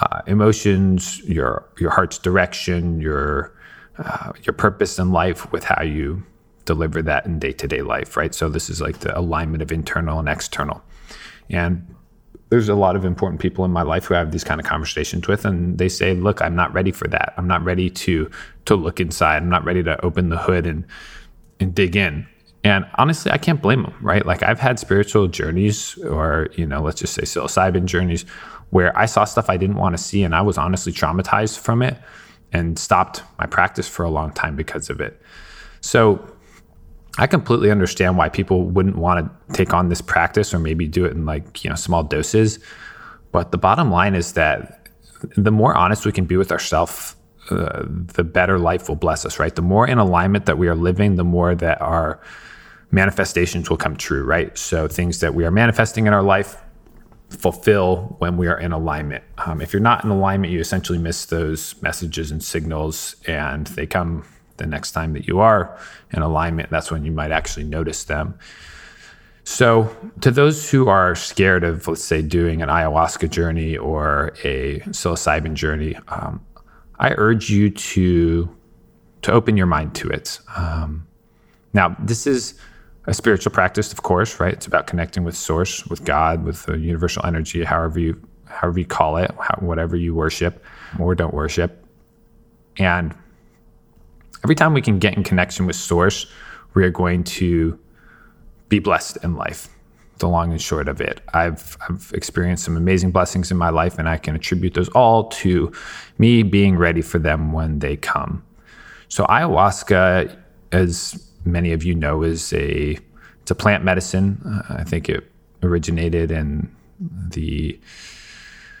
uh, 0.00 0.22
emotions, 0.26 1.20
your 1.20 1.68
your 1.78 1.90
heart's 1.90 2.18
direction, 2.18 3.00
your 3.00 3.52
uh, 3.98 4.32
your 4.42 4.54
purpose 4.54 4.98
in 4.98 5.12
life 5.12 5.50
with 5.52 5.64
how 5.64 5.82
you 5.82 6.22
deliver 6.64 7.02
that 7.02 7.26
in 7.26 7.38
day 7.38 7.52
to 7.52 7.68
day 7.68 7.82
life, 7.82 8.16
right? 8.16 8.34
So 8.34 8.48
this 8.48 8.70
is 8.70 8.80
like 8.80 9.00
the 9.00 9.16
alignment 9.18 9.62
of 9.62 9.72
internal 9.72 10.18
and 10.18 10.28
external, 10.28 10.82
and 11.48 11.86
there's 12.50 12.68
a 12.68 12.74
lot 12.74 12.96
of 12.96 13.04
important 13.04 13.40
people 13.40 13.64
in 13.64 13.70
my 13.70 13.82
life 13.82 14.06
who 14.06 14.14
I 14.14 14.18
have 14.18 14.32
these 14.32 14.44
kind 14.44 14.60
of 14.60 14.66
conversations 14.66 15.28
with, 15.28 15.44
and 15.44 15.78
they 15.78 15.88
say, 15.88 16.14
"Look, 16.14 16.42
I'm 16.42 16.56
not 16.56 16.72
ready 16.72 16.92
for 16.92 17.08
that. 17.08 17.34
I'm 17.36 17.46
not 17.46 17.62
ready 17.64 17.90
to 17.90 18.30
to 18.66 18.74
look 18.74 19.00
inside. 19.00 19.42
I'm 19.42 19.48
not 19.48 19.64
ready 19.64 19.82
to 19.82 20.04
open 20.04 20.28
the 20.28 20.38
hood 20.38 20.66
and 20.66 20.84
and 21.60 21.74
dig 21.74 21.96
in." 21.96 22.26
And 22.62 22.84
honestly, 22.96 23.32
I 23.32 23.38
can't 23.38 23.62
blame 23.62 23.82
them, 23.82 23.94
right? 24.02 24.26
Like 24.26 24.42
I've 24.42 24.60
had 24.60 24.78
spiritual 24.78 25.28
journeys, 25.28 25.96
or 25.98 26.48
you 26.54 26.66
know, 26.66 26.82
let's 26.82 27.00
just 27.00 27.14
say 27.14 27.22
psilocybin 27.22 27.86
journeys, 27.86 28.26
where 28.70 28.96
I 28.96 29.06
saw 29.06 29.24
stuff 29.24 29.50
I 29.50 29.56
didn't 29.56 29.76
want 29.76 29.96
to 29.96 30.02
see 30.02 30.22
and 30.22 30.34
I 30.34 30.42
was 30.42 30.56
honestly 30.56 30.92
traumatized 30.92 31.58
from 31.58 31.82
it 31.82 31.98
and 32.52 32.78
stopped 32.78 33.22
my 33.38 33.46
practice 33.46 33.88
for 33.88 34.04
a 34.04 34.10
long 34.10 34.32
time 34.32 34.56
because 34.56 34.90
of 34.90 35.00
it. 35.00 35.20
So 35.80 36.24
I 37.18 37.26
completely 37.26 37.70
understand 37.70 38.16
why 38.16 38.28
people 38.28 38.64
wouldn't 38.64 38.96
want 38.96 39.26
to 39.26 39.52
take 39.52 39.74
on 39.74 39.88
this 39.88 40.00
practice 40.00 40.54
or 40.54 40.58
maybe 40.58 40.86
do 40.86 41.04
it 41.04 41.12
in 41.12 41.26
like, 41.26 41.64
you 41.64 41.70
know, 41.70 41.76
small 41.76 42.02
doses. 42.02 42.58
But 43.32 43.50
the 43.50 43.58
bottom 43.58 43.90
line 43.90 44.14
is 44.14 44.32
that 44.34 44.88
the 45.36 45.50
more 45.50 45.74
honest 45.74 46.06
we 46.06 46.12
can 46.12 46.24
be 46.24 46.36
with 46.36 46.52
ourselves, 46.52 47.16
uh, 47.50 47.84
the 47.86 48.24
better 48.24 48.58
life 48.58 48.88
will 48.88 48.96
bless 48.96 49.24
us, 49.24 49.38
right? 49.38 49.54
The 49.54 49.62
more 49.62 49.86
in 49.86 49.98
alignment 49.98 50.46
that 50.46 50.58
we 50.58 50.68
are 50.68 50.74
living, 50.74 51.16
the 51.16 51.24
more 51.24 51.54
that 51.54 51.80
our 51.80 52.20
manifestations 52.90 53.68
will 53.68 53.76
come 53.76 53.96
true, 53.96 54.24
right? 54.24 54.56
So 54.56 54.88
things 54.88 55.20
that 55.20 55.34
we 55.34 55.44
are 55.44 55.50
manifesting 55.50 56.06
in 56.06 56.12
our 56.12 56.22
life 56.22 56.56
fulfill 57.30 58.16
when 58.18 58.36
we 58.36 58.48
are 58.48 58.58
in 58.58 58.72
alignment. 58.72 59.24
Um, 59.38 59.60
if 59.60 59.72
you're 59.72 59.80
not 59.80 60.04
in 60.04 60.10
alignment, 60.10 60.52
you 60.52 60.60
essentially 60.60 60.98
miss 60.98 61.24
those 61.24 61.80
messages 61.80 62.30
and 62.30 62.42
signals, 62.42 63.16
and 63.26 63.66
they 63.68 63.86
come 63.86 64.24
the 64.56 64.66
next 64.66 64.92
time 64.92 65.14
that 65.14 65.26
you 65.26 65.38
are 65.38 65.76
in 66.12 66.22
alignment. 66.22 66.70
That's 66.70 66.90
when 66.90 67.04
you 67.04 67.12
might 67.12 67.30
actually 67.30 67.64
notice 67.64 68.04
them. 68.04 68.38
So, 69.44 69.96
to 70.20 70.30
those 70.30 70.70
who 70.70 70.88
are 70.88 71.14
scared 71.14 71.64
of, 71.64 71.88
let's 71.88 72.04
say, 72.04 72.20
doing 72.22 72.62
an 72.62 72.68
ayahuasca 72.68 73.30
journey 73.30 73.76
or 73.76 74.32
a 74.44 74.80
psilocybin 74.80 75.54
journey, 75.54 75.96
um, 76.08 76.44
I 76.98 77.14
urge 77.16 77.48
you 77.48 77.70
to 77.70 78.56
to 79.22 79.32
open 79.32 79.56
your 79.56 79.66
mind 79.66 79.94
to 79.94 80.08
it. 80.08 80.38
Um, 80.56 81.06
now, 81.72 81.96
this 81.98 82.26
is 82.26 82.54
a 83.10 83.14
spiritual 83.14 83.50
practice, 83.50 83.92
of 83.92 84.02
course, 84.02 84.38
right? 84.38 84.54
It's 84.54 84.68
about 84.68 84.86
connecting 84.86 85.24
with 85.24 85.36
source, 85.36 85.84
with 85.86 86.04
God, 86.04 86.44
with 86.44 86.64
the 86.66 86.78
universal 86.78 87.26
energy, 87.26 87.64
however 87.64 87.98
you 87.98 88.20
however 88.46 88.78
you 88.78 88.86
call 88.86 89.16
it, 89.16 89.30
how, 89.40 89.54
whatever 89.60 89.96
you 89.96 90.14
worship 90.14 90.64
or 90.98 91.14
don't 91.14 91.34
worship. 91.34 91.84
And 92.78 93.14
every 94.42 94.56
time 94.56 94.74
we 94.74 94.82
can 94.82 94.98
get 94.98 95.16
in 95.16 95.22
connection 95.22 95.66
with 95.66 95.76
source, 95.76 96.26
we 96.74 96.84
are 96.84 96.90
going 96.90 97.22
to 97.24 97.78
be 98.68 98.78
blessed 98.78 99.18
in 99.22 99.36
life. 99.36 99.68
The 100.18 100.28
long 100.28 100.52
and 100.52 100.60
short 100.60 100.86
of 100.86 101.00
it. 101.00 101.20
I've 101.32 101.78
I've 101.88 102.12
experienced 102.14 102.64
some 102.64 102.76
amazing 102.76 103.10
blessings 103.10 103.50
in 103.50 103.56
my 103.56 103.70
life 103.70 103.98
and 103.98 104.08
I 104.08 104.18
can 104.18 104.36
attribute 104.36 104.74
those 104.74 104.90
all 104.90 105.24
to 105.42 105.72
me 106.18 106.42
being 106.42 106.76
ready 106.76 107.02
for 107.02 107.18
them 107.18 107.52
when 107.52 107.78
they 107.78 107.96
come. 107.96 108.44
So 109.08 109.24
ayahuasca 109.24 110.36
is 110.72 111.29
many 111.44 111.72
of 111.72 111.84
you 111.84 111.94
know, 111.94 112.22
is 112.22 112.52
a 112.52 112.98
it's 113.42 113.50
a 113.50 113.54
plant 113.54 113.84
medicine. 113.84 114.40
Uh, 114.44 114.74
I 114.74 114.84
think 114.84 115.08
it 115.08 115.30
originated 115.62 116.30
in 116.30 116.74
the 117.00 117.78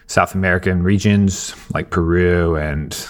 South 0.06 0.34
American 0.34 0.82
regions 0.82 1.54
like 1.72 1.90
Peru 1.90 2.56
and 2.56 3.08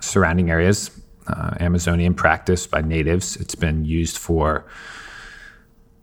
surrounding 0.00 0.50
areas. 0.50 0.90
Uh, 1.26 1.54
Amazonian 1.60 2.14
practice 2.14 2.66
by 2.66 2.80
natives. 2.80 3.36
It's 3.36 3.54
been 3.54 3.84
used 3.84 4.16
for 4.16 4.64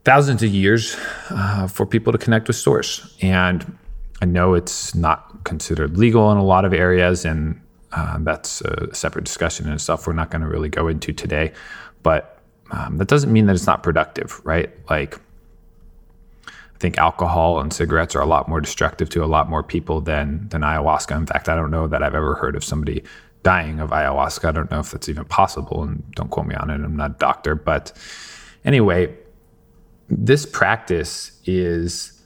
thousands 0.04 0.44
of 0.44 0.50
years 0.50 0.96
uh, 1.32 1.68
for 1.68 1.86
people 1.88 2.14
to 2.14 2.20
connect 2.20 2.48
with 2.48 2.56
source. 2.56 3.18
And 3.24 3.78
I 4.22 4.26
know 4.26 4.54
it's 4.54 4.94
not 4.94 5.44
considered 5.44 5.98
legal 5.98 6.32
in 6.32 6.38
a 6.38 6.44
lot 6.44 6.64
of 6.64 6.74
areas, 6.74 7.26
and 7.26 7.60
uh, 7.92 8.18
that's 8.20 8.62
a 8.62 8.94
separate 8.94 9.26
discussion 9.26 9.70
and 9.70 9.82
stuff 9.82 10.06
We're 10.06 10.14
not 10.14 10.30
going 10.30 10.42
to 10.42 10.48
really 10.48 10.70
go 10.70 10.88
into 10.88 11.12
today, 11.12 11.54
but 12.04 12.35
um, 12.72 12.98
that 12.98 13.08
doesn't 13.08 13.32
mean 13.32 13.46
that 13.46 13.56
it's 13.56 13.68
not 13.68 13.84
productive, 13.84 14.42
right? 14.44 14.72
Like, 14.90 15.20
I 16.48 16.78
think 16.78 16.98
alcohol 16.98 17.60
and 17.60 17.72
cigarettes 17.72 18.16
are 18.16 18.22
a 18.22 18.26
lot 18.26 18.50
more 18.50 18.60
destructive 18.60 19.10
to 19.12 19.24
a 19.24 19.28
lot 19.28 19.50
more 19.50 19.64
people 19.64 20.02
than 20.02 20.48
than 20.50 20.62
ayahuasca. 20.62 21.16
In 21.16 21.26
fact, 21.26 21.48
I 21.48 21.56
don't 21.56 21.72
know 21.72 21.88
that 21.88 22.04
I've 22.04 22.16
ever 22.16 22.36
heard 22.36 22.56
of 22.56 22.64
somebody 22.64 23.04
dying 23.44 23.80
of 23.80 23.92
ayahuasca. 23.92 24.50
I 24.50 24.52
don't 24.52 24.70
know 24.72 24.80
if 24.80 24.92
that's 24.92 25.08
even 25.08 25.26
possible, 25.26 25.84
and 25.84 26.04
don't 26.16 26.30
quote 26.30 26.48
me 26.48 26.56
on 26.56 26.70
it. 26.70 26.76
I'm 26.76 26.98
not 26.98 27.12
a 27.12 27.14
doctor, 27.18 27.56
but 27.56 27.94
anyway, 28.66 29.16
this 30.10 30.46
practice 30.46 31.40
is 31.46 32.22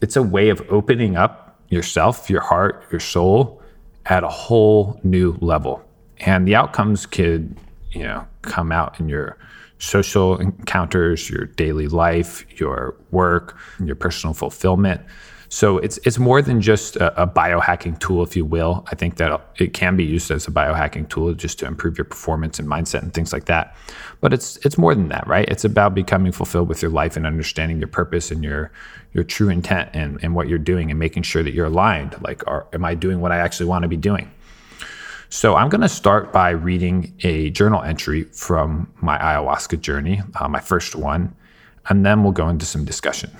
it's 0.00 0.16
a 0.16 0.22
way 0.22 0.48
of 0.48 0.62
opening 0.70 1.16
up 1.16 1.60
yourself, 1.68 2.30
your 2.30 2.40
heart, 2.40 2.84
your 2.90 3.00
soul 3.00 3.60
at 4.06 4.24
a 4.24 4.28
whole 4.28 4.98
new 5.04 5.36
level. 5.40 5.84
And 6.18 6.46
the 6.46 6.54
outcomes 6.54 7.06
could, 7.06 7.56
you 7.92 8.02
know, 8.02 8.26
come 8.42 8.72
out 8.72 8.98
in 8.98 9.08
your 9.08 9.36
social 9.80 10.36
encounters, 10.38 11.28
your 11.28 11.46
daily 11.46 11.88
life, 11.88 12.44
your 12.60 12.94
work, 13.10 13.58
your 13.82 13.96
personal 13.96 14.34
fulfillment. 14.34 15.00
So 15.52 15.78
it's 15.78 15.98
it's 16.04 16.16
more 16.16 16.40
than 16.42 16.60
just 16.60 16.94
a, 16.94 17.22
a, 17.22 17.26
biohacking 17.26 17.98
tool, 17.98 18.22
if 18.22 18.36
you 18.36 18.44
will. 18.44 18.84
I 18.92 18.94
think 18.94 19.16
that 19.16 19.40
it 19.58 19.74
can 19.74 19.96
be 19.96 20.04
used 20.04 20.30
as 20.30 20.46
a 20.46 20.50
biohacking 20.52 21.08
tool 21.08 21.34
just 21.34 21.58
to 21.58 21.66
improve 21.66 21.98
your 21.98 22.04
performance 22.04 22.60
and 22.60 22.68
mindset 22.68 23.02
and 23.02 23.12
things 23.12 23.32
like 23.32 23.46
that. 23.46 23.74
But 24.20 24.32
it's 24.32 24.58
it's 24.58 24.78
more 24.78 24.94
than 24.94 25.08
that, 25.08 25.26
right? 25.26 25.48
It's 25.48 25.64
about 25.64 25.92
becoming 25.92 26.30
fulfilled 26.30 26.68
with 26.68 26.82
your 26.82 26.92
life 26.92 27.16
and 27.16 27.26
understanding 27.26 27.78
your 27.78 27.88
purpose 27.88 28.30
and 28.30 28.44
your 28.44 28.70
your 29.12 29.24
true 29.24 29.48
intent 29.48 29.90
and, 29.92 30.20
and 30.22 30.36
what 30.36 30.48
you're 30.48 30.56
doing 30.56 30.88
and 30.88 31.00
making 31.00 31.24
sure 31.24 31.42
that 31.42 31.52
you're 31.52 31.66
aligned. 31.66 32.14
Like, 32.22 32.46
are, 32.46 32.68
am 32.72 32.84
I 32.84 32.94
doing 32.94 33.20
what 33.20 33.32
I 33.32 33.38
actually 33.38 33.66
want 33.66 33.82
to 33.82 33.88
be 33.88 33.96
doing? 33.96 34.30
So 35.32 35.54
I'm 35.54 35.68
going 35.68 35.80
to 35.80 35.88
start 35.88 36.32
by 36.32 36.50
reading 36.50 37.14
a 37.22 37.50
journal 37.50 37.80
entry 37.82 38.24
from 38.24 38.92
my 39.00 39.16
ayahuasca 39.16 39.80
journey, 39.80 40.20
uh, 40.34 40.48
my 40.48 40.58
first 40.58 40.96
one, 40.96 41.36
and 41.88 42.04
then 42.04 42.24
we'll 42.24 42.32
go 42.32 42.48
into 42.48 42.66
some 42.66 42.84
discussion. 42.84 43.30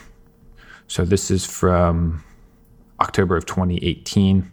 So 0.86 1.04
this 1.04 1.32
is 1.32 1.44
from 1.44 2.22
October 3.00 3.36
of 3.36 3.44
2018. 3.44 4.52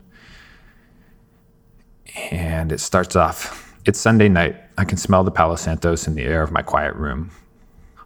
And 2.32 2.72
it 2.72 2.80
starts 2.80 3.16
off 3.16 3.72
It's 3.86 4.00
Sunday 4.00 4.30
night. 4.30 4.56
I 4.80 4.84
can 4.84 4.98
smell 4.98 5.24
the 5.24 5.30
Palo 5.30 5.58
Santos 5.58 6.08
in 6.08 6.16
the 6.16 6.24
air 6.24 6.42
of 6.42 6.52
my 6.52 6.64
quiet 6.64 6.96
room. 6.96 7.30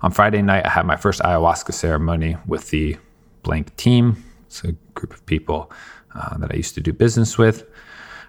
On 0.01 0.11
Friday 0.11 0.41
night, 0.41 0.65
I 0.65 0.69
had 0.69 0.85
my 0.85 0.97
first 0.97 1.21
ayahuasca 1.21 1.73
ceremony 1.73 2.35
with 2.45 2.69
the 2.71 2.97
blank 3.43 3.73
team. 3.77 4.25
It's 4.47 4.61
a 4.65 4.73
group 4.93 5.13
of 5.13 5.25
people 5.25 5.71
uh, 6.13 6.37
that 6.39 6.51
I 6.51 6.55
used 6.55 6.75
to 6.75 6.81
do 6.81 6.91
business 6.91 7.37
with. 7.37 7.65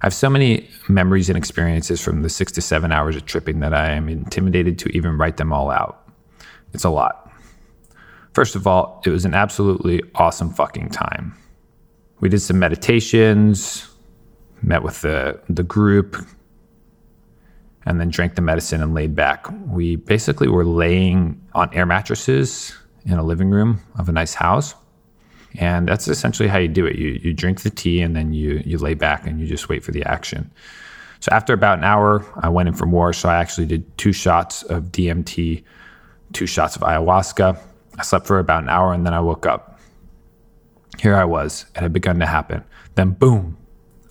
I 0.03 0.07
have 0.07 0.15
so 0.15 0.29
many 0.29 0.69
memories 0.89 1.29
and 1.29 1.39
experiences 1.39 2.01
from 2.01 2.23
the 2.23 2.29
six 2.29 2.51
to 2.53 2.61
seven 2.61 2.91
hours 2.91 3.15
of 3.15 3.25
tripping 3.25 3.61
that 3.61 3.73
I 3.73 3.91
am 3.91 4.09
intimidated 4.09 4.77
to 4.81 4.89
even 4.89 5.17
write 5.17 5.37
them 5.37 5.53
all 5.53 5.71
out. 5.71 6.09
It's 6.75 6.83
a 6.83 6.91
lot. 6.91 7.31
First 8.35 8.57
of 8.57 8.67
all, 8.67 9.01
it 9.07 9.11
was 9.11 9.25
an 9.25 9.35
absolutely 9.35 10.03
awesome 10.17 10.51
fucking 10.51 10.89
time. 10.89 11.37
We 12.19 12.29
did 12.29 12.41
some 12.41 12.59
meditations, 12.59 13.89
met 14.61 14.83
with 14.83 15.03
the, 15.03 15.41
the 15.49 15.63
group, 15.63 16.17
and 17.87 18.01
then 18.01 18.11
drank 18.11 18.35
the 18.35 18.43
medicine 18.43 18.83
and 18.83 18.95
laid 18.95 19.15
back. 19.15 19.47
We 19.69 19.95
basically 19.95 20.49
were 20.49 20.65
laying 20.65 21.41
on 21.55 21.73
air 21.73 21.87
mattresses 21.87 22.77
in 23.05 23.13
a 23.13 23.23
living 23.23 23.51
room 23.51 23.81
of 23.97 24.09
a 24.09 24.13
nice 24.13 24.35
house. 24.35 24.75
And 25.57 25.89
that's 25.89 26.09
essentially 26.09 26.49
how 26.49 26.59
you 26.59 26.69
do 26.69 26.87
it. 26.87 26.97
You, 26.97 27.21
you 27.23 27.33
drink 27.33 27.63
the 27.63 27.71
tea 27.71 28.01
and 28.01 28.17
then 28.17 28.33
you, 28.33 28.63
you 28.65 28.79
lay 28.79 28.95
back 28.95 29.27
and 29.27 29.41
you 29.41 29.47
just 29.47 29.69
wait 29.69 29.85
for 29.85 29.93
the 29.93 30.03
action. 30.05 30.51
So 31.21 31.31
after 31.33 31.53
about 31.53 31.79
an 31.79 31.85
hour, 31.85 32.25
I 32.37 32.49
went 32.49 32.69
in 32.69 32.75
for 32.75 32.87
more. 32.87 33.13
So 33.13 33.29
I 33.29 33.37
actually 33.37 33.67
did 33.67 33.99
two 33.99 34.13
shots 34.13 34.63
of 34.65 34.85
DMT, 34.85 35.63
two 36.33 36.47
shots 36.47 36.75
of 36.75 36.83
ayahuasca, 36.83 37.59
I 37.99 38.03
slept 38.03 38.27
for 38.27 38.39
about 38.39 38.63
an 38.63 38.69
hour 38.69 38.93
and 38.93 39.05
then 39.07 39.15
I 39.15 39.21
woke 39.21 39.47
up. 39.47 39.79
Here 40.99 41.15
I 41.15 41.25
was. 41.25 41.67
It 41.75 41.81
had 41.81 41.93
begun 41.93 42.19
to 42.21 42.27
happen. 42.27 42.65
Then, 42.95 43.11
boom, 43.11 43.57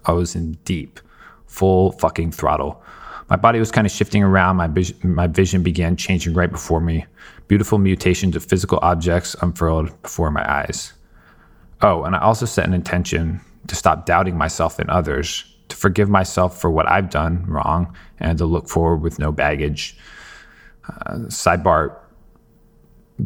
I 0.06 0.12
was 0.12 0.36
in 0.36 0.54
deep, 0.66 1.00
full 1.46 1.92
fucking 1.94 2.32
throttle. 2.32 2.82
My 3.30 3.36
body 3.36 3.60
was 3.60 3.72
kind 3.72 3.88
of 3.88 3.92
shifting 3.92 4.24
around. 4.24 4.58
My, 4.58 4.70
my 5.04 5.28
vision 5.28 5.64
began 5.64 5.96
changing 5.96 6.34
right 6.34 6.52
before 6.52 6.82
me. 6.82 7.06
Beautiful 7.48 7.78
mutations 7.78 8.36
of 8.36 8.44
physical 8.44 8.80
objects 8.82 9.36
unfurled 9.42 10.02
before 10.02 10.32
my 10.32 10.50
eyes. 10.52 10.94
Oh, 11.82 12.04
and 12.04 12.16
I 12.16 12.20
also 12.20 12.46
set 12.46 12.66
an 12.66 12.74
intention 12.74 13.42
to 13.68 13.76
stop 13.76 14.06
doubting 14.06 14.38
myself 14.38 14.80
and 14.80 14.90
others, 14.90 15.46
to 15.70 15.76
forgive 15.76 16.10
myself 16.10 16.60
for 16.60 16.70
what 16.70 16.88
I've 16.88 17.10
done 17.10 17.46
wrong, 17.48 17.96
and 18.20 18.38
to 18.38 18.46
look 18.46 18.68
forward 18.68 18.98
with 18.98 19.20
no 19.20 19.32
baggage. 19.32 19.98
Uh, 20.88 21.16
sidebar 21.28 21.96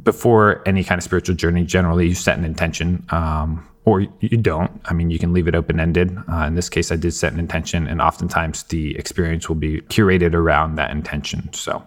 before 0.03 0.61
any 0.67 0.83
kind 0.83 0.99
of 0.99 1.03
spiritual 1.03 1.35
journey, 1.35 1.63
generally 1.63 2.07
you 2.07 2.13
set 2.13 2.37
an 2.37 2.43
intention, 2.43 3.05
um, 3.11 3.65
or 3.85 4.01
you 4.19 4.37
don't. 4.37 4.81
I 4.85 4.93
mean, 4.93 5.09
you 5.09 5.19
can 5.19 5.31
leave 5.31 5.47
it 5.47 5.55
open 5.55 5.79
ended. 5.79 6.17
Uh, 6.31 6.45
in 6.47 6.55
this 6.55 6.69
case, 6.69 6.91
I 6.91 6.95
did 6.95 7.13
set 7.13 7.33
an 7.33 7.39
intention, 7.39 7.87
and 7.87 8.01
oftentimes 8.01 8.63
the 8.63 8.97
experience 8.97 9.47
will 9.47 9.55
be 9.55 9.81
curated 9.81 10.33
around 10.33 10.75
that 10.75 10.91
intention. 10.91 11.53
So, 11.53 11.85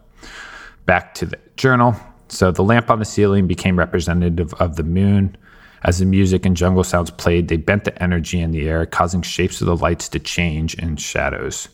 back 0.86 1.14
to 1.14 1.26
the 1.26 1.38
journal. 1.56 1.96
So, 2.28 2.50
the 2.50 2.62
lamp 2.62 2.90
on 2.90 2.98
the 2.98 3.04
ceiling 3.04 3.46
became 3.46 3.78
representative 3.78 4.54
of 4.54 4.76
the 4.76 4.84
moon. 4.84 5.36
As 5.84 5.98
the 5.98 6.04
music 6.04 6.44
and 6.44 6.56
jungle 6.56 6.84
sounds 6.84 7.10
played, 7.10 7.48
they 7.48 7.56
bent 7.56 7.84
the 7.84 8.02
energy 8.02 8.40
in 8.40 8.50
the 8.50 8.68
air, 8.68 8.84
causing 8.86 9.22
shapes 9.22 9.60
of 9.60 9.66
the 9.66 9.76
lights 9.76 10.08
to 10.10 10.18
change 10.18 10.74
in 10.74 10.96
shadows. 10.96 11.68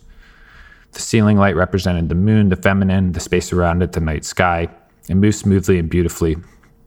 The 0.92 1.00
ceiling 1.00 1.38
light 1.38 1.56
represented 1.56 2.08
the 2.08 2.14
moon, 2.14 2.50
the 2.50 2.56
feminine, 2.56 3.12
the 3.12 3.20
space 3.20 3.52
around 3.52 3.82
it, 3.82 3.92
the 3.92 4.00
night 4.00 4.24
sky. 4.24 4.68
It 5.08 5.16
moves 5.16 5.38
smoothly 5.38 5.78
and 5.78 5.88
beautifully, 5.88 6.36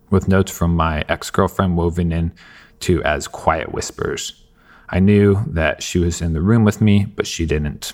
with 0.09 0.27
notes 0.27 0.51
from 0.51 0.75
my 0.75 1.03
ex 1.09 1.29
girlfriend 1.29 1.75
woven 1.75 2.11
in 2.11 2.31
to 2.81 3.03
as 3.03 3.27
quiet 3.27 3.73
whispers. 3.73 4.43
I 4.89 4.99
knew 4.99 5.43
that 5.47 5.83
she 5.83 5.99
was 5.99 6.21
in 6.21 6.33
the 6.33 6.41
room 6.41 6.63
with 6.63 6.79
me, 6.79 7.05
but 7.05 7.27
she 7.27 7.45
didn't. 7.45 7.91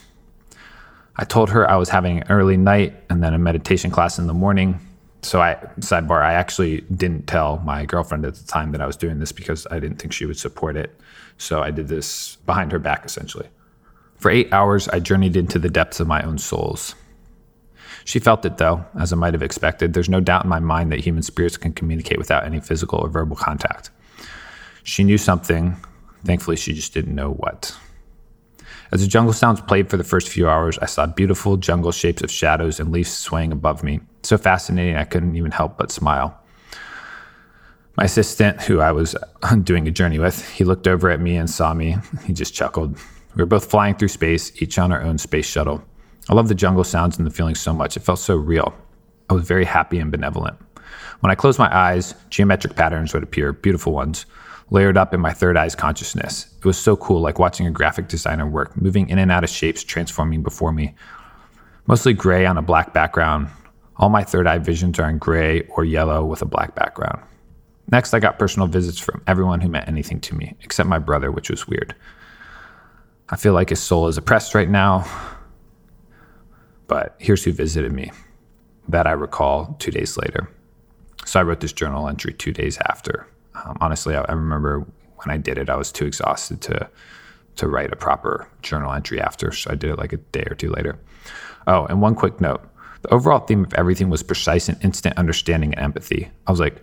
I 1.16 1.26
told 1.26 1.50
her 1.52 1.70
I 1.70 1.78
was 1.78 1.90
having 1.90 2.20
an 2.20 2.28
early 2.30 2.58
night 2.58 2.96
and 3.10 3.24
then 3.24 3.34
a 3.34 3.40
meditation 3.40 3.90
class 3.90 4.20
in 4.20 4.28
the 4.28 4.34
morning. 4.34 4.80
So 5.24 5.42
I 5.42 5.56
sidebar, 5.80 6.22
I 6.22 6.34
actually 6.34 6.82
didn't 6.82 7.28
tell 7.28 7.60
my 7.60 7.86
girlfriend 7.86 8.26
at 8.26 8.36
the 8.36 8.46
time 8.46 8.72
that 8.74 8.82
I 8.82 8.86
was 8.86 8.98
doing 8.98 9.20
this 9.20 9.32
because 9.32 9.66
I 9.72 9.80
didn't 9.80 9.98
think 9.98 10.14
she 10.14 10.26
would 10.26 10.38
support 10.38 10.76
it. 10.76 11.00
So 11.38 11.64
I 11.64 11.72
did 11.72 11.88
this 11.88 12.36
behind 12.46 12.72
her 12.72 12.80
back 12.80 13.06
essentially. 13.06 13.48
For 14.18 14.30
8 14.30 14.54
hours 14.54 14.88
I 14.90 15.00
journeyed 15.00 15.36
into 15.36 15.60
the 15.60 15.70
depths 15.70 16.00
of 16.00 16.08
my 16.08 16.22
own 16.24 16.38
souls. 16.38 16.96
She 18.06 18.20
felt 18.20 18.44
it, 18.46 18.58
though, 18.58 18.86
as 19.00 19.14
I 19.14 19.16
might 19.16 19.34
have 19.34 19.42
expected. 19.42 19.94
There's 19.94 20.10
no 20.10 20.20
doubt 20.20 20.44
in 20.44 20.50
my 20.50 20.60
mind 20.60 20.92
that 20.92 21.00
human 21.00 21.24
spirits 21.24 21.56
can 21.56 21.72
communicate 21.72 22.18
without 22.18 22.44
any 22.44 22.60
physical 22.60 23.00
or 23.00 23.08
verbal 23.08 23.38
contact. 23.38 23.92
She 24.84 25.06
knew 25.06 25.18
something. 25.18 25.78
Thankfully, 26.26 26.58
she 26.58 26.74
just 26.74 26.94
didn't 26.94 27.16
know 27.16 27.32
what. 27.32 27.78
As 28.92 29.02
the 29.02 29.08
jungle 29.08 29.34
sounds 29.34 29.62
played 29.62 29.90
for 29.90 29.96
the 29.96 30.04
first 30.04 30.28
few 30.28 30.50
hours, 30.50 30.78
I 30.80 30.86
saw 30.86 31.06
beautiful 31.06 31.56
jungle 31.56 31.94
shapes 31.94 32.22
of 32.22 32.30
shadows 32.30 32.80
and 32.80 32.92
leaves 32.92 33.12
swaying 33.12 33.54
above 33.54 33.84
me. 33.84 34.02
So 34.24 34.38
fascinating, 34.38 34.96
I 34.96 35.04
couldn't 35.04 35.36
even 35.36 35.52
help 35.52 35.78
but 35.78 35.92
smile. 35.92 36.40
My 37.98 38.06
assistant, 38.06 38.62
who 38.62 38.80
I 38.80 38.92
was 38.92 39.16
doing 39.64 39.88
a 39.88 39.92
journey 39.92 40.18
with, 40.18 40.50
he 40.50 40.64
looked 40.64 40.88
over 40.88 41.10
at 41.10 41.20
me 41.20 41.36
and 41.36 41.50
saw 41.50 41.74
me. 41.74 41.98
He 42.26 42.34
just 42.34 42.54
chuckled. 42.54 42.98
We 43.36 43.42
were 43.42 43.48
both 43.48 43.70
flying 43.70 43.96
through 43.96 44.08
space, 44.08 44.62
each 44.62 44.80
on 44.80 44.92
our 44.92 45.02
own 45.02 45.18
space 45.18 45.46
shuttle. 45.46 45.84
I 46.30 46.34
love 46.34 46.48
the 46.48 46.56
jungle 46.56 46.84
sounds 46.84 47.18
and 47.18 47.28
the 47.28 47.32
feeling 47.32 47.56
so 47.56 47.74
much. 47.74 47.98
It 47.98 48.02
felt 48.02 48.20
so 48.20 48.36
real. 48.36 48.74
I 49.30 49.34
was 49.34 49.46
very 49.46 49.66
happy 49.66 50.00
and 50.00 50.12
benevolent. 50.12 50.58
When 51.20 51.32
I 51.32 51.36
closed 51.36 51.60
my 51.60 51.76
eyes, 51.76 52.16
geometric 52.30 52.76
patterns 52.76 53.14
would 53.14 53.24
appear, 53.24 53.54
beautiful 53.54 53.94
ones, 53.94 54.26
layered 54.70 54.98
up 54.98 55.14
in 55.14 55.20
my 55.20 55.34
third 55.34 55.58
eye's 55.58 55.76
consciousness. 55.76 56.48
It 56.60 56.66
was 56.66 56.78
so 56.78 56.96
cool, 56.96 57.22
like 57.22 57.40
watching 57.40 57.68
a 57.68 57.72
graphic 57.72 58.08
designer 58.08 58.48
work, 58.48 58.80
moving 58.80 59.10
in 59.10 59.20
and 59.20 59.32
out 59.32 59.44
of 59.44 59.50
shapes, 59.50 59.84
transforming 59.84 60.44
before 60.44 60.72
me. 60.72 60.96
Mostly 61.88 62.14
gray 62.14 62.46
on 62.46 62.58
a 62.58 62.62
black 62.62 62.94
background. 62.94 63.50
All 63.98 64.10
my 64.10 64.24
third 64.24 64.48
eye 64.48 64.58
visions 64.58 65.00
are 65.00 65.10
in 65.10 65.18
gray 65.18 65.62
or 65.70 65.86
yellow 65.86 66.26
with 66.26 66.42
a 66.42 66.46
black 66.46 66.76
background. 66.76 67.22
Next, 67.92 68.14
I 68.14 68.20
got 68.20 68.40
personal 68.40 68.68
visits 68.68 69.00
from 69.00 69.22
everyone 69.28 69.62
who 69.62 69.70
meant 69.70 69.88
anything 69.88 70.20
to 70.22 70.36
me, 70.36 70.56
except 70.62 70.90
my 70.90 71.00
brother, 71.00 71.32
which 71.32 71.50
was 71.50 71.68
weird. 71.68 71.94
I 73.30 73.36
feel 73.36 73.54
like 73.54 73.70
his 73.70 73.82
soul 73.82 74.08
is 74.08 74.18
oppressed 74.18 74.56
right 74.56 74.70
now 74.70 75.06
but 76.88 77.16
here's 77.18 77.44
who 77.44 77.52
visited 77.52 77.92
me 77.92 78.12
that 78.88 79.08
I 79.08 79.12
recall 79.12 79.76
two 79.80 79.92
days 79.92 80.18
later. 80.18 80.50
So 81.26 81.40
I 81.40 81.44
wrote 81.44 81.60
this 81.60 81.74
journal 81.74 82.08
entry 82.08 82.34
two 82.34 82.52
days 82.52 82.78
after. 82.88 83.28
Um, 83.56 83.78
honestly, 83.82 84.16
I, 84.16 84.22
I 84.22 84.34
remember 84.34 84.86
when 85.18 85.34
I 85.34 85.38
did 85.38 85.58
it, 85.58 85.70
I 85.70 85.76
was 85.76 85.92
too 85.92 86.06
exhausted 86.06 86.62
to 86.62 86.90
to 87.56 87.68
write 87.68 87.94
a 87.94 87.96
proper 87.96 88.48
journal 88.64 88.92
entry 88.92 89.22
after. 89.22 89.52
So 89.52 89.72
I 89.72 89.76
did 89.76 89.92
it 89.92 89.98
like 89.98 90.12
a 90.12 90.18
day 90.18 90.44
or 90.50 90.56
two 90.56 90.70
later. 90.70 91.00
Oh, 91.68 91.86
and 91.86 92.02
one 92.02 92.16
quick 92.16 92.42
note. 92.42 92.68
The 93.04 93.14
overall 93.14 93.40
theme 93.40 93.66
of 93.66 93.74
everything 93.74 94.10
was 94.10 94.24
precise 94.24 94.70
and 94.70 94.84
instant 94.84 95.18
understanding 95.18 95.74
and 95.74 95.84
empathy. 95.84 96.32
I 96.48 96.52
was 96.52 96.60
like, 96.60 96.82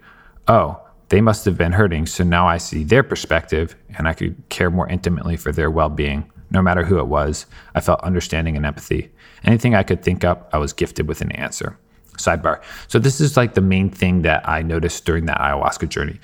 oh, 0.49 0.81
they 1.09 1.21
must 1.21 1.45
have 1.45 1.59
been 1.59 1.73
hurting. 1.73 2.07
So 2.07 2.25
now 2.25 2.47
I 2.47 2.59
see 2.59 2.85
their 2.85 3.03
perspective 3.03 3.75
and 3.99 4.07
I 4.07 4.13
could 4.13 4.37
care 4.49 4.71
more 4.71 4.89
intimately 4.89 5.37
for 5.37 5.51
their 5.51 5.71
well 5.71 5.89
being, 5.89 6.31
no 6.51 6.63
matter 6.63 6.85
who 6.85 6.99
it 6.99 7.07
was. 7.07 7.47
I 7.75 7.81
felt 7.81 8.01
understanding 8.01 8.57
and 8.57 8.65
empathy. 8.65 9.11
Anything 9.45 9.75
I 9.75 9.83
could 9.83 10.03
think 10.03 10.23
up, 10.23 10.49
I 10.53 10.59
was 10.59 10.73
gifted 10.73 11.09
with 11.09 11.21
an 11.21 11.33
answer. 11.33 11.77
Sidebar. 12.17 12.63
So, 12.89 12.99
this 12.99 13.21
is 13.21 13.37
like 13.37 13.55
the 13.55 13.63
main 13.63 13.89
thing 13.89 14.23
that 14.23 14.47
I 14.49 14.63
noticed 14.63 15.07
during 15.07 15.25
that 15.27 15.39
ayahuasca 15.39 15.89
journey. 15.89 16.21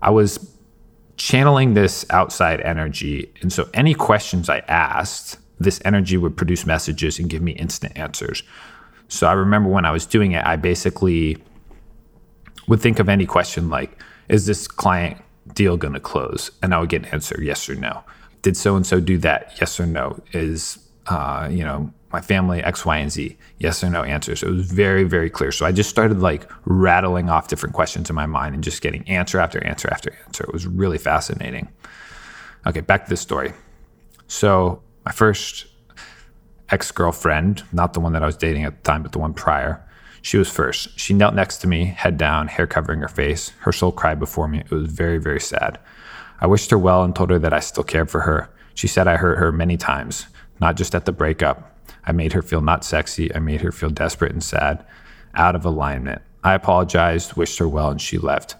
I 0.00 0.10
was 0.10 0.56
channeling 1.16 1.74
this 1.74 2.06
outside 2.10 2.60
energy. 2.60 3.32
And 3.42 3.52
so, 3.52 3.68
any 3.74 3.94
questions 3.94 4.48
I 4.48 4.60
asked, 4.68 5.38
this 5.58 5.80
energy 5.84 6.16
would 6.16 6.36
produce 6.36 6.64
messages 6.64 7.18
and 7.18 7.28
give 7.28 7.42
me 7.42 7.52
instant 7.52 7.98
answers. 7.98 8.44
So, 9.10 9.26
I 9.26 9.32
remember 9.32 9.68
when 9.68 9.84
I 9.84 9.90
was 9.90 10.06
doing 10.06 10.32
it, 10.32 10.44
I 10.46 10.56
basically 10.56 11.36
would 12.68 12.80
think 12.80 12.98
of 12.98 13.08
any 13.08 13.26
question 13.26 13.68
like, 13.68 14.00
is 14.28 14.46
this 14.46 14.66
client 14.68 15.20
deal 15.54 15.76
going 15.76 15.94
to 15.94 16.00
close? 16.00 16.50
And 16.62 16.72
I 16.72 16.78
would 16.78 16.88
get 16.88 17.02
an 17.02 17.08
answer, 17.08 17.36
yes 17.42 17.68
or 17.68 17.74
no. 17.74 18.02
Did 18.42 18.56
so 18.56 18.76
and 18.76 18.86
so 18.86 19.00
do 19.00 19.18
that? 19.18 19.52
Yes 19.60 19.78
or 19.78 19.86
no. 19.86 20.18
Is, 20.32 20.78
uh, 21.08 21.48
you 21.50 21.64
know, 21.64 21.92
my 22.12 22.20
family 22.20 22.62
X, 22.62 22.86
Y, 22.86 22.96
and 22.96 23.10
Z? 23.10 23.36
Yes 23.58 23.84
or 23.84 23.90
no 23.90 24.02
answers. 24.02 24.42
It 24.42 24.50
was 24.50 24.70
very, 24.70 25.04
very 25.04 25.28
clear. 25.28 25.52
So 25.52 25.66
I 25.66 25.72
just 25.72 25.90
started 25.90 26.20
like 26.20 26.50
rattling 26.64 27.28
off 27.28 27.48
different 27.48 27.74
questions 27.74 28.08
in 28.08 28.16
my 28.16 28.26
mind 28.26 28.54
and 28.54 28.64
just 28.64 28.80
getting 28.80 29.06
answer 29.08 29.40
after 29.40 29.62
answer 29.64 29.88
after 29.90 30.16
answer. 30.26 30.44
It 30.44 30.52
was 30.52 30.66
really 30.66 30.98
fascinating. 30.98 31.68
Okay, 32.66 32.80
back 32.80 33.04
to 33.04 33.10
the 33.10 33.16
story. 33.16 33.52
So 34.28 34.82
my 35.04 35.12
first 35.12 35.66
ex 36.70 36.90
girlfriend, 36.90 37.62
not 37.72 37.92
the 37.92 38.00
one 38.00 38.12
that 38.12 38.22
I 38.22 38.26
was 38.26 38.36
dating 38.36 38.64
at 38.64 38.76
the 38.76 38.90
time, 38.90 39.02
but 39.02 39.12
the 39.12 39.18
one 39.18 39.34
prior, 39.34 39.82
she 40.22 40.36
was 40.36 40.50
first. 40.50 40.98
She 40.98 41.14
knelt 41.14 41.34
next 41.34 41.58
to 41.58 41.66
me, 41.66 41.84
head 41.84 42.18
down, 42.18 42.48
hair 42.48 42.66
covering 42.66 43.00
her 43.00 43.08
face. 43.08 43.50
Her 43.60 43.72
soul 43.72 43.92
cried 43.92 44.18
before 44.18 44.48
me. 44.48 44.60
It 44.60 44.70
was 44.70 44.90
very, 44.90 45.18
very 45.18 45.40
sad. 45.40 45.78
I 46.40 46.46
wished 46.46 46.70
her 46.70 46.78
well 46.78 47.02
and 47.02 47.14
told 47.14 47.30
her 47.30 47.38
that 47.38 47.52
I 47.52 47.60
still 47.60 47.84
cared 47.84 48.10
for 48.10 48.20
her. 48.20 48.50
She 48.74 48.86
said 48.86 49.08
I 49.08 49.16
hurt 49.16 49.38
her 49.38 49.52
many 49.52 49.76
times, 49.76 50.26
not 50.60 50.76
just 50.76 50.94
at 50.94 51.04
the 51.04 51.12
breakup. 51.12 51.66
I 52.04 52.12
made 52.12 52.32
her 52.32 52.42
feel 52.42 52.60
not 52.60 52.84
sexy. 52.84 53.34
I 53.34 53.38
made 53.38 53.60
her 53.62 53.72
feel 53.72 53.90
desperate 53.90 54.32
and 54.32 54.42
sad, 54.42 54.84
out 55.34 55.54
of 55.54 55.64
alignment. 55.64 56.22
I 56.42 56.54
apologized, 56.54 57.34
wished 57.34 57.58
her 57.58 57.68
well, 57.68 57.90
and 57.90 58.00
she 58.00 58.18
left. 58.18 58.56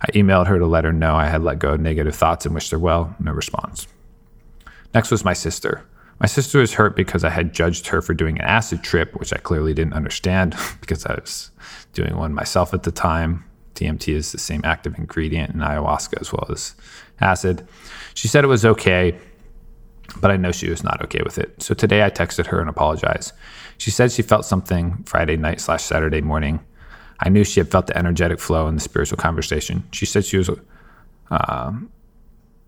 I 0.00 0.10
emailed 0.12 0.46
her 0.46 0.58
to 0.58 0.66
let 0.66 0.84
her 0.84 0.92
know 0.92 1.14
I 1.14 1.26
had 1.26 1.42
let 1.42 1.58
go 1.58 1.74
of 1.74 1.80
negative 1.80 2.14
thoughts 2.14 2.46
and 2.46 2.54
wished 2.54 2.70
her 2.70 2.78
well. 2.78 3.14
No 3.20 3.32
response. 3.32 3.86
Next 4.94 5.10
was 5.10 5.24
my 5.24 5.34
sister. 5.34 5.84
My 6.20 6.26
sister 6.26 6.58
was 6.58 6.74
hurt 6.74 6.94
because 6.94 7.24
I 7.24 7.30
had 7.30 7.54
judged 7.54 7.86
her 7.88 8.02
for 8.02 8.12
doing 8.12 8.38
an 8.38 8.44
acid 8.44 8.82
trip, 8.82 9.18
which 9.18 9.32
I 9.32 9.38
clearly 9.38 9.72
didn't 9.72 9.94
understand 9.94 10.54
because 10.80 11.06
I 11.06 11.14
was 11.14 11.50
doing 11.94 12.16
one 12.16 12.34
myself 12.34 12.74
at 12.74 12.82
the 12.82 12.92
time. 12.92 13.44
DMT 13.74 14.14
is 14.14 14.30
the 14.30 14.38
same 14.38 14.60
active 14.62 14.98
ingredient 14.98 15.54
in 15.54 15.60
ayahuasca 15.60 16.20
as 16.20 16.30
well 16.30 16.46
as 16.50 16.74
acid. 17.20 17.66
She 18.12 18.28
said 18.28 18.44
it 18.44 18.48
was 18.48 18.66
okay, 18.66 19.18
but 20.20 20.30
I 20.30 20.36
know 20.36 20.52
she 20.52 20.68
was 20.68 20.84
not 20.84 21.02
okay 21.04 21.22
with 21.24 21.38
it. 21.38 21.62
So 21.62 21.72
today 21.72 22.04
I 22.04 22.10
texted 22.10 22.46
her 22.46 22.60
and 22.60 22.68
apologized. 22.68 23.32
She 23.78 23.90
said 23.90 24.12
she 24.12 24.20
felt 24.20 24.44
something 24.44 25.02
Friday 25.04 25.38
night 25.38 25.60
slash 25.60 25.82
Saturday 25.82 26.20
morning. 26.20 26.60
I 27.20 27.30
knew 27.30 27.44
she 27.44 27.60
had 27.60 27.70
felt 27.70 27.86
the 27.86 27.96
energetic 27.96 28.40
flow 28.40 28.68
in 28.68 28.74
the 28.74 28.80
spiritual 28.82 29.16
conversation. 29.16 29.84
She 29.92 30.04
said 30.04 30.26
she 30.26 30.36
was 30.36 30.50
uh, 31.30 31.72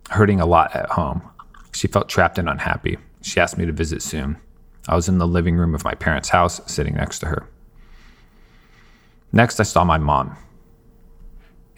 hurting 0.09 0.41
a 0.41 0.47
lot 0.47 0.75
at 0.75 0.89
home. 0.89 1.21
She 1.75 1.89
felt 1.89 2.09
trapped 2.09 2.39
and 2.39 2.49
unhappy. 2.49 2.97
She 3.23 3.41
asked 3.41 3.57
me 3.57 3.67
to 3.67 3.73
visit 3.73 4.03
soon. 4.03 4.37
I 4.89 4.97
was 4.97 5.09
in 5.09 5.19
the 5.19 5.27
living 5.27 5.57
room 5.57 5.75
of 5.75 5.85
my 5.85 5.95
parents' 5.95 6.29
house, 6.29 6.61
sitting 6.71 6.95
next 6.95 7.21
to 7.21 7.27
her. 7.27 7.49
Next, 9.33 9.61
I 9.61 9.63
saw 9.63 9.85
my 9.85 9.99
mom. 9.99 10.37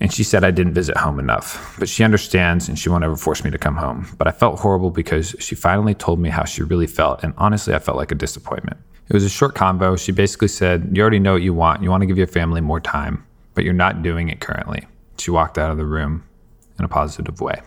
And 0.00 0.12
she 0.12 0.24
said 0.24 0.42
I 0.42 0.50
didn't 0.50 0.74
visit 0.74 0.96
home 0.96 1.20
enough, 1.20 1.76
but 1.78 1.88
she 1.88 2.02
understands 2.02 2.68
and 2.68 2.78
she 2.78 2.88
won't 2.88 3.04
ever 3.04 3.16
force 3.16 3.44
me 3.44 3.50
to 3.50 3.58
come 3.58 3.76
home. 3.76 4.08
But 4.18 4.26
I 4.26 4.32
felt 4.32 4.58
horrible 4.58 4.90
because 4.90 5.36
she 5.38 5.54
finally 5.54 5.94
told 5.94 6.18
me 6.18 6.30
how 6.30 6.44
she 6.44 6.62
really 6.62 6.88
felt, 6.88 7.22
and 7.22 7.32
honestly, 7.38 7.74
I 7.74 7.78
felt 7.78 7.96
like 7.96 8.10
a 8.10 8.16
disappointment. 8.16 8.78
It 9.08 9.14
was 9.14 9.24
a 9.24 9.28
short 9.28 9.54
convo. 9.54 9.98
She 9.98 10.12
basically 10.12 10.48
said, 10.48 10.90
You 10.92 11.02
already 11.02 11.18
know 11.18 11.34
what 11.34 11.42
you 11.42 11.54
want. 11.54 11.82
You 11.82 11.90
want 11.90 12.00
to 12.00 12.06
give 12.06 12.18
your 12.18 12.26
family 12.26 12.60
more 12.60 12.80
time, 12.80 13.24
but 13.54 13.62
you're 13.62 13.72
not 13.72 14.02
doing 14.02 14.30
it 14.30 14.40
currently. 14.40 14.86
She 15.18 15.30
walked 15.30 15.58
out 15.58 15.70
of 15.70 15.76
the 15.76 15.84
room 15.84 16.24
in 16.78 16.84
a 16.84 16.88
positive 16.88 17.40
way. 17.40 17.60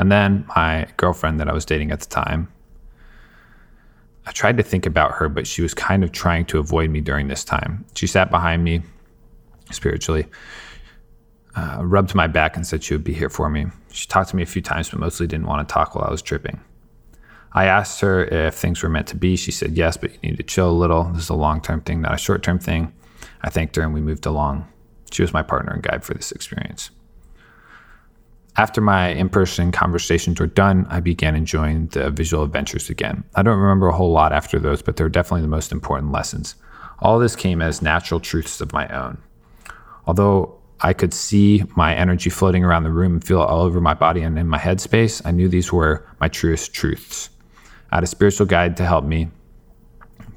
And 0.00 0.10
then 0.10 0.46
my 0.56 0.86
girlfriend 0.96 1.40
that 1.40 1.48
I 1.50 1.52
was 1.52 1.66
dating 1.66 1.90
at 1.90 2.00
the 2.00 2.06
time, 2.06 2.50
I 4.24 4.32
tried 4.32 4.56
to 4.56 4.62
think 4.62 4.86
about 4.86 5.12
her, 5.12 5.28
but 5.28 5.46
she 5.46 5.60
was 5.60 5.74
kind 5.74 6.02
of 6.02 6.10
trying 6.10 6.46
to 6.46 6.58
avoid 6.58 6.88
me 6.88 7.02
during 7.02 7.28
this 7.28 7.44
time. 7.44 7.84
She 7.94 8.06
sat 8.06 8.30
behind 8.30 8.64
me 8.64 8.80
spiritually, 9.70 10.24
uh, 11.54 11.80
rubbed 11.82 12.14
my 12.14 12.26
back, 12.28 12.56
and 12.56 12.66
said 12.66 12.82
she 12.82 12.94
would 12.94 13.04
be 13.04 13.12
here 13.12 13.28
for 13.28 13.50
me. 13.50 13.66
She 13.92 14.06
talked 14.06 14.30
to 14.30 14.36
me 14.36 14.42
a 14.42 14.46
few 14.46 14.62
times, 14.62 14.88
but 14.88 15.00
mostly 15.00 15.26
didn't 15.26 15.46
want 15.46 15.68
to 15.68 15.70
talk 15.70 15.94
while 15.94 16.06
I 16.06 16.10
was 16.10 16.22
tripping. 16.22 16.60
I 17.52 17.66
asked 17.66 18.00
her 18.00 18.24
if 18.24 18.54
things 18.54 18.82
were 18.82 18.88
meant 18.88 19.08
to 19.08 19.16
be. 19.16 19.36
She 19.36 19.50
said 19.50 19.76
yes, 19.76 19.98
but 19.98 20.14
you 20.14 20.18
need 20.22 20.38
to 20.38 20.42
chill 20.42 20.70
a 20.70 20.72
little. 20.72 21.04
This 21.12 21.24
is 21.24 21.28
a 21.28 21.34
long 21.34 21.60
term 21.60 21.82
thing, 21.82 22.00
not 22.00 22.14
a 22.14 22.18
short 22.18 22.42
term 22.42 22.58
thing. 22.58 22.94
I 23.42 23.50
thanked 23.50 23.76
her 23.76 23.82
and 23.82 23.92
we 23.92 24.00
moved 24.00 24.24
along. 24.24 24.66
She 25.10 25.20
was 25.20 25.34
my 25.34 25.42
partner 25.42 25.74
and 25.74 25.82
guide 25.82 26.04
for 26.04 26.14
this 26.14 26.32
experience. 26.32 26.90
After 28.60 28.82
my 28.82 29.08
in 29.08 29.30
person 29.30 29.72
conversations 29.72 30.38
were 30.38 30.46
done, 30.46 30.86
I 30.90 31.00
began 31.00 31.34
enjoying 31.34 31.86
the 31.86 32.10
visual 32.10 32.44
adventures 32.44 32.90
again. 32.90 33.24
I 33.34 33.42
don't 33.42 33.58
remember 33.58 33.86
a 33.86 33.96
whole 33.96 34.12
lot 34.12 34.34
after 34.34 34.58
those, 34.58 34.82
but 34.82 34.96
they're 34.98 35.08
definitely 35.08 35.40
the 35.40 35.48
most 35.48 35.72
important 35.72 36.12
lessons. 36.12 36.56
All 36.98 37.18
this 37.18 37.34
came 37.34 37.62
as 37.62 37.80
natural 37.80 38.20
truths 38.20 38.60
of 38.60 38.74
my 38.74 38.86
own. 38.88 39.16
Although 40.06 40.58
I 40.82 40.92
could 40.92 41.14
see 41.14 41.64
my 41.74 41.94
energy 41.94 42.28
floating 42.28 42.62
around 42.62 42.82
the 42.82 42.90
room 42.90 43.14
and 43.14 43.24
feel 43.24 43.42
it 43.42 43.46
all 43.46 43.62
over 43.62 43.80
my 43.80 43.94
body 43.94 44.20
and 44.20 44.38
in 44.38 44.46
my 44.46 44.58
headspace, 44.58 45.22
I 45.24 45.30
knew 45.30 45.48
these 45.48 45.72
were 45.72 46.06
my 46.20 46.28
truest 46.28 46.74
truths. 46.74 47.30
I 47.90 47.94
had 47.96 48.04
a 48.04 48.06
spiritual 48.06 48.44
guide 48.44 48.76
to 48.76 48.84
help 48.84 49.06
me, 49.06 49.30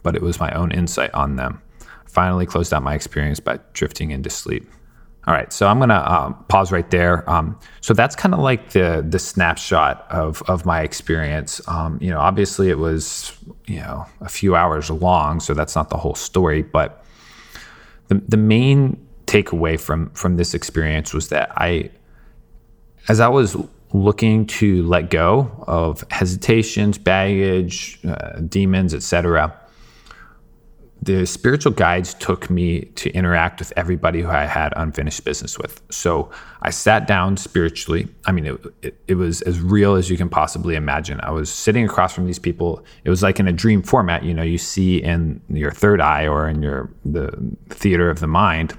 but 0.02 0.16
it 0.16 0.22
was 0.22 0.40
my 0.40 0.54
own 0.54 0.72
insight 0.72 1.14
on 1.14 1.36
them. 1.36 1.62
I 1.82 2.10
finally 2.10 2.46
closed 2.46 2.74
out 2.74 2.84
my 2.84 2.94
experience 2.94 3.42
by 3.42 3.60
drifting 3.74 4.12
into 4.12 4.30
sleep. 4.30 4.66
All 5.26 5.34
right, 5.34 5.54
so 5.54 5.68
I'm 5.68 5.80
gonna 5.80 6.04
um, 6.06 6.46
pause 6.50 6.72
right 6.72 6.90
there. 6.92 7.30
Um, 7.30 7.58
so 7.80 7.94
that's 7.94 8.16
kind 8.16 8.34
of 8.34 8.42
like 8.42 8.72
the 8.72 9.06
the 9.08 9.20
snapshot 9.20 10.06
of 10.10 10.42
of 10.50 10.66
my 10.66 10.82
experience. 10.82 11.66
Um, 11.68 11.98
you 12.02 12.10
know, 12.10 12.20
obviously 12.20 12.70
it 12.70 12.78
was 12.78 13.32
you 13.66 13.78
know 13.78 14.06
a 14.20 14.28
few 14.28 14.56
hours 14.56 14.90
long, 14.90 15.40
so 15.40 15.54
that's 15.54 15.76
not 15.76 15.90
the 15.90 15.98
whole 15.98 16.16
story. 16.16 16.62
But 16.62 17.06
the 18.10 18.16
the 18.28 18.36
main 18.36 18.98
takeaway 19.26 19.80
from 19.80 20.10
from 20.10 20.36
this 20.36 20.54
experience 20.54 21.14
was 21.14 21.30
that 21.30 21.54
I, 21.56 21.90
as 23.08 23.22
I 23.22 23.30
was 23.30 23.56
looking 23.94 24.46
to 24.48 24.84
let 24.84 25.10
go 25.10 25.52
of 25.68 26.04
hesitations, 26.12 26.98
baggage, 26.98 27.98
uh, 28.06 28.42
demons, 28.42 28.94
etc 28.94 29.58
the 31.04 31.26
spiritual 31.26 31.74
guides 31.74 32.14
took 32.14 32.50
me 32.50 32.82
to 32.96 33.10
interact 33.12 33.60
with 33.60 33.74
everybody 33.76 34.22
who 34.22 34.30
I 34.30 34.46
had 34.46 34.74
unfinished 34.78 35.26
business 35.26 35.58
with. 35.58 35.82
So 35.90 36.32
I 36.62 36.70
sat 36.70 37.08
down 37.08 37.36
spiritually. 37.36 38.08
I 38.26 38.32
mean, 38.32 38.46
it, 38.46 38.62
it, 38.82 39.02
it, 39.10 39.16
was 39.16 39.42
as 39.42 39.60
real 39.60 39.96
as 39.96 40.10
you 40.10 40.16
can 40.16 40.30
possibly 40.30 40.76
imagine. 40.76 41.20
I 41.22 41.32
was 41.32 41.52
sitting 41.52 41.84
across 41.84 42.14
from 42.14 42.26
these 42.26 42.40
people. 42.40 42.86
It 43.04 43.10
was 43.10 43.22
like 43.22 43.40
in 43.40 43.50
a 43.50 43.52
dream 43.52 43.82
format, 43.82 44.24
you 44.24 44.34
know, 44.34 44.44
you 44.44 44.58
see 44.58 45.04
in 45.04 45.42
your 45.50 45.72
third 45.72 46.00
eye 46.00 46.26
or 46.26 46.48
in 46.48 46.62
your 46.62 46.90
the 47.04 47.32
theater 47.70 48.10
of 48.10 48.22
the 48.22 48.28
mind. 48.28 48.78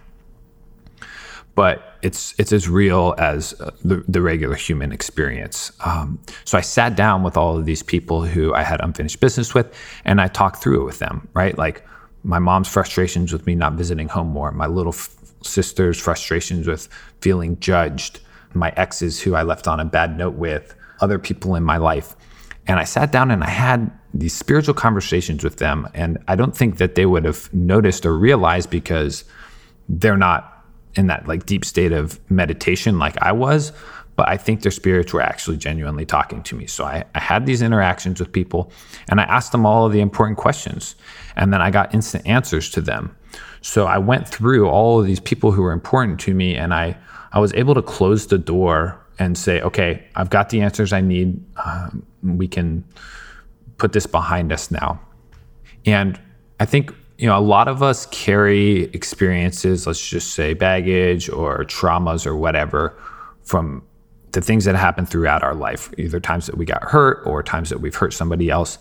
But 1.54 1.98
it's 2.00 2.34
it's 2.38 2.52
as 2.52 2.68
real 2.68 3.14
as 3.18 3.60
uh, 3.60 3.70
the, 3.84 4.02
the 4.08 4.22
regular 4.22 4.54
human 4.54 4.92
experience. 4.92 5.72
Um, 5.84 6.18
so 6.44 6.56
I 6.56 6.62
sat 6.62 6.96
down 6.96 7.22
with 7.22 7.36
all 7.36 7.56
of 7.56 7.66
these 7.66 7.82
people 7.82 8.22
who 8.22 8.54
I 8.54 8.62
had 8.62 8.80
unfinished 8.80 9.20
business 9.20 9.54
with, 9.54 9.76
and 10.06 10.20
I 10.22 10.28
talked 10.28 10.62
through 10.62 10.80
it 10.80 10.84
with 10.84 11.00
them. 11.00 11.28
Right, 11.34 11.56
like 11.58 11.84
my 12.24 12.38
mom's 12.38 12.68
frustrations 12.68 13.32
with 13.32 13.46
me 13.46 13.54
not 13.54 13.74
visiting 13.74 14.08
home 14.08 14.28
more, 14.28 14.50
my 14.50 14.66
little 14.66 14.92
f- 14.92 15.14
sister's 15.42 16.00
frustrations 16.00 16.66
with 16.66 16.88
feeling 17.20 17.58
judged, 17.60 18.20
my 18.54 18.72
exes 18.76 19.20
who 19.20 19.34
I 19.34 19.42
left 19.42 19.68
on 19.68 19.78
a 19.78 19.84
bad 19.84 20.16
note 20.16 20.34
with, 20.34 20.74
other 21.00 21.18
people 21.18 21.54
in 21.54 21.62
my 21.62 21.76
life. 21.76 22.16
And 22.66 22.80
I 22.80 22.84
sat 22.84 23.12
down 23.12 23.30
and 23.30 23.44
I 23.44 23.50
had 23.50 23.90
these 24.14 24.32
spiritual 24.32 24.74
conversations 24.74 25.44
with 25.44 25.56
them. 25.56 25.86
And 25.92 26.18
I 26.26 26.34
don't 26.34 26.56
think 26.56 26.78
that 26.78 26.94
they 26.94 27.04
would 27.04 27.26
have 27.26 27.52
noticed 27.52 28.06
or 28.06 28.16
realized 28.16 28.70
because 28.70 29.24
they're 29.88 30.16
not 30.16 30.64
in 30.94 31.08
that 31.08 31.28
like 31.28 31.44
deep 31.44 31.64
state 31.64 31.92
of 31.92 32.18
meditation 32.30 32.98
like 32.98 33.20
I 33.20 33.32
was 33.32 33.72
but 34.16 34.28
I 34.28 34.36
think 34.36 34.62
their 34.62 34.72
spirits 34.72 35.12
were 35.12 35.20
actually 35.20 35.56
genuinely 35.56 36.06
talking 36.06 36.42
to 36.44 36.54
me. 36.54 36.66
So 36.66 36.84
I, 36.84 37.04
I, 37.14 37.20
had 37.20 37.46
these 37.46 37.62
interactions 37.62 38.20
with 38.20 38.30
people 38.30 38.70
and 39.08 39.20
I 39.20 39.24
asked 39.24 39.52
them 39.52 39.66
all 39.66 39.86
of 39.86 39.92
the 39.92 40.00
important 40.00 40.38
questions. 40.38 40.94
And 41.36 41.52
then 41.52 41.60
I 41.60 41.70
got 41.70 41.94
instant 41.94 42.26
answers 42.26 42.70
to 42.70 42.80
them. 42.80 43.16
So 43.60 43.86
I 43.86 43.98
went 43.98 44.28
through 44.28 44.68
all 44.68 45.00
of 45.00 45.06
these 45.06 45.20
people 45.20 45.50
who 45.52 45.62
were 45.62 45.72
important 45.72 46.20
to 46.20 46.34
me 46.34 46.54
and 46.54 46.72
I, 46.72 46.96
I 47.32 47.40
was 47.40 47.52
able 47.54 47.74
to 47.74 47.82
close 47.82 48.28
the 48.28 48.38
door 48.38 49.00
and 49.18 49.36
say, 49.36 49.60
okay, 49.62 50.06
I've 50.14 50.30
got 50.30 50.50
the 50.50 50.60
answers 50.60 50.92
I 50.92 51.00
need. 51.00 51.42
Um, 51.64 52.04
we 52.22 52.46
can 52.46 52.84
put 53.78 53.92
this 53.92 54.06
behind 54.06 54.52
us 54.52 54.70
now. 54.70 55.00
And 55.86 56.20
I 56.60 56.64
think, 56.64 56.94
you 57.18 57.26
know, 57.26 57.38
a 57.38 57.40
lot 57.40 57.68
of 57.68 57.82
us 57.82 58.06
carry 58.06 58.84
experiences, 58.92 59.86
let's 59.86 60.08
just 60.08 60.34
say 60.34 60.54
baggage 60.54 61.28
or 61.28 61.64
traumas 61.64 62.26
or 62.26 62.36
whatever 62.36 62.96
from 63.42 63.82
the 64.34 64.40
things 64.40 64.64
that 64.64 64.76
happen 64.76 65.06
throughout 65.06 65.42
our 65.42 65.54
life, 65.54 65.92
either 65.96 66.20
times 66.20 66.46
that 66.46 66.56
we 66.56 66.64
got 66.64 66.82
hurt 66.82 67.24
or 67.24 67.42
times 67.42 67.70
that 67.70 67.80
we've 67.80 67.94
hurt 67.94 68.12
somebody 68.12 68.50
else. 68.50 68.78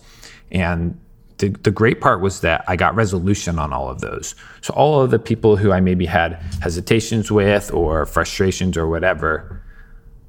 And 0.50 1.00
the, 1.38 1.48
the 1.48 1.70
great 1.70 2.00
part 2.00 2.20
was 2.20 2.40
that 2.40 2.64
I 2.68 2.76
got 2.76 2.94
resolution 2.94 3.58
on 3.58 3.72
all 3.72 3.88
of 3.88 4.00
those. 4.00 4.34
So 4.60 4.74
all 4.74 5.00
of 5.00 5.10
the 5.10 5.18
people 5.18 5.56
who 5.56 5.72
I 5.72 5.80
maybe 5.80 6.06
had 6.06 6.34
hesitations 6.60 7.30
with 7.30 7.72
or 7.72 8.04
frustrations 8.06 8.76
or 8.76 8.86
whatever, 8.88 9.62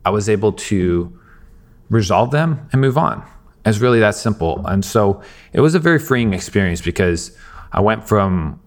I 0.06 0.12
was 0.12 0.30
able 0.30 0.54
to 0.54 1.20
resolve 1.90 2.32
them 2.32 2.68
and 2.72 2.82
move 2.82 2.98
on. 2.98 3.24
It's 3.66 3.80
really 3.80 4.00
that 4.00 4.16
simple. 4.16 4.66
And 4.66 4.86
so 4.86 5.22
it 5.54 5.60
was 5.60 5.74
a 5.74 5.80
very 5.80 6.00
freeing 6.00 6.34
experience 6.34 6.82
because 6.82 7.36
I 7.72 7.82
went 7.82 8.08
from, 8.08 8.60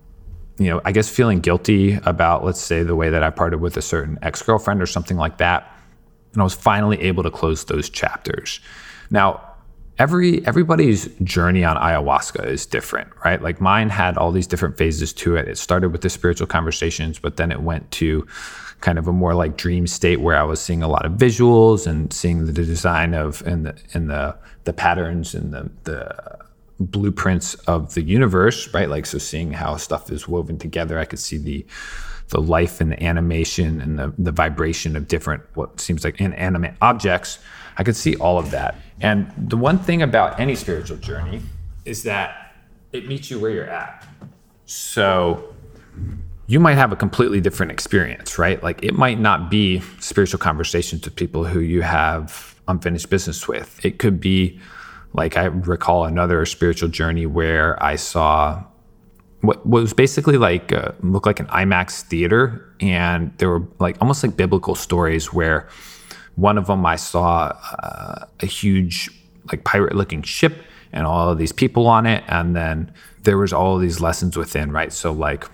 you 0.58 0.70
know, 0.70 0.80
I 0.84 0.90
guess 0.90 1.08
feeling 1.08 1.40
guilty 1.40 1.98
about, 2.04 2.44
let's 2.44 2.60
say, 2.60 2.82
the 2.82 2.96
way 2.96 3.10
that 3.10 3.22
I 3.22 3.30
parted 3.30 3.60
with 3.60 3.76
a 3.76 3.82
certain 3.82 4.18
ex 4.22 4.42
girlfriend 4.42 4.82
or 4.82 4.86
something 4.86 5.16
like 5.16 5.38
that. 5.38 5.72
And 6.32 6.42
I 6.42 6.44
was 6.44 6.54
finally 6.54 7.00
able 7.00 7.22
to 7.22 7.30
close 7.30 7.64
those 7.64 7.88
chapters. 7.88 8.60
Now, 9.10 9.48
every 9.98 10.46
everybody's 10.46 11.06
journey 11.22 11.64
on 11.64 11.76
ayahuasca 11.76 12.46
is 12.46 12.66
different, 12.66 13.08
right? 13.24 13.42
Like 13.42 13.60
mine 13.60 13.88
had 13.88 14.16
all 14.16 14.30
these 14.32 14.46
different 14.46 14.76
phases 14.76 15.12
to 15.14 15.36
it. 15.36 15.48
It 15.48 15.58
started 15.58 15.90
with 15.90 16.02
the 16.02 16.10
spiritual 16.10 16.46
conversations, 16.46 17.18
but 17.18 17.36
then 17.36 17.50
it 17.50 17.62
went 17.62 17.90
to 17.92 18.26
kind 18.80 18.98
of 18.98 19.08
a 19.08 19.12
more 19.12 19.34
like 19.34 19.56
dream 19.56 19.86
state 19.86 20.20
where 20.20 20.36
I 20.36 20.44
was 20.44 20.60
seeing 20.60 20.82
a 20.82 20.88
lot 20.88 21.04
of 21.04 21.12
visuals 21.12 21.86
and 21.86 22.12
seeing 22.12 22.46
the 22.46 22.52
design 22.52 23.14
of 23.14 23.42
and 23.46 23.66
the 23.66 23.76
and 23.92 24.08
the 24.08 24.36
the 24.64 24.72
patterns 24.72 25.34
and 25.34 25.52
the 25.52 25.70
the 25.84 26.38
blueprints 26.80 27.54
of 27.66 27.94
the 27.94 28.02
universe, 28.02 28.72
right? 28.72 28.88
Like 28.88 29.06
so 29.06 29.18
seeing 29.18 29.52
how 29.52 29.76
stuff 29.76 30.12
is 30.12 30.28
woven 30.28 30.58
together. 30.58 30.98
I 30.98 31.04
could 31.06 31.18
see 31.18 31.38
the 31.38 31.66
the 32.28 32.40
life 32.40 32.80
and 32.80 32.92
the 32.92 33.02
animation 33.02 33.80
and 33.80 33.98
the, 33.98 34.12
the 34.18 34.32
vibration 34.32 34.96
of 34.96 35.08
different 35.08 35.42
what 35.54 35.80
seems 35.80 36.04
like 36.04 36.20
inanimate 36.20 36.74
objects. 36.80 37.38
I 37.76 37.84
could 37.84 37.96
see 37.96 38.16
all 38.16 38.38
of 38.38 38.50
that. 38.50 38.74
And 39.00 39.32
the 39.36 39.56
one 39.56 39.78
thing 39.78 40.02
about 40.02 40.38
any 40.38 40.54
spiritual 40.54 40.98
journey 40.98 41.40
is 41.84 42.02
that 42.02 42.54
it 42.92 43.06
meets 43.06 43.30
you 43.30 43.38
where 43.38 43.50
you're 43.50 43.70
at. 43.70 44.06
So 44.66 45.54
you 46.46 46.60
might 46.60 46.74
have 46.74 46.92
a 46.92 46.96
completely 46.96 47.40
different 47.40 47.72
experience, 47.72 48.38
right? 48.38 48.62
Like 48.62 48.82
it 48.82 48.94
might 48.94 49.20
not 49.20 49.50
be 49.50 49.80
spiritual 50.00 50.38
conversations 50.38 51.04
with 51.04 51.14
people 51.14 51.44
who 51.44 51.60
you 51.60 51.82
have 51.82 52.58
unfinished 52.66 53.10
business 53.10 53.46
with. 53.46 53.84
It 53.84 53.98
could 53.98 54.20
be 54.20 54.58
like 55.12 55.36
I 55.36 55.44
recall 55.44 56.04
another 56.04 56.44
spiritual 56.46 56.88
journey 56.88 57.26
where 57.26 57.82
I 57.82 57.96
saw 57.96 58.64
what 59.40 59.64
was 59.66 59.92
basically 59.92 60.36
like 60.36 60.72
uh, 60.72 60.92
looked 61.02 61.26
like 61.26 61.40
an 61.40 61.46
IMAX 61.46 62.02
theater, 62.02 62.74
and 62.80 63.32
there 63.38 63.48
were 63.48 63.62
like 63.78 63.96
almost 64.00 64.22
like 64.22 64.36
biblical 64.36 64.74
stories 64.74 65.32
where 65.32 65.68
one 66.34 66.58
of 66.58 66.66
them 66.66 66.84
I 66.84 66.96
saw 66.96 67.56
uh, 67.82 68.26
a 68.40 68.46
huge 68.46 69.10
like 69.50 69.64
pirate 69.64 69.94
looking 69.94 70.22
ship 70.22 70.54
and 70.92 71.06
all 71.06 71.30
of 71.30 71.38
these 71.38 71.52
people 71.52 71.86
on 71.86 72.06
it, 72.06 72.24
and 72.28 72.56
then 72.56 72.92
there 73.22 73.38
was 73.38 73.52
all 73.52 73.78
these 73.78 74.00
lessons 74.00 74.36
within, 74.36 74.72
right? 74.72 74.92
So 74.92 75.12
like 75.12 75.44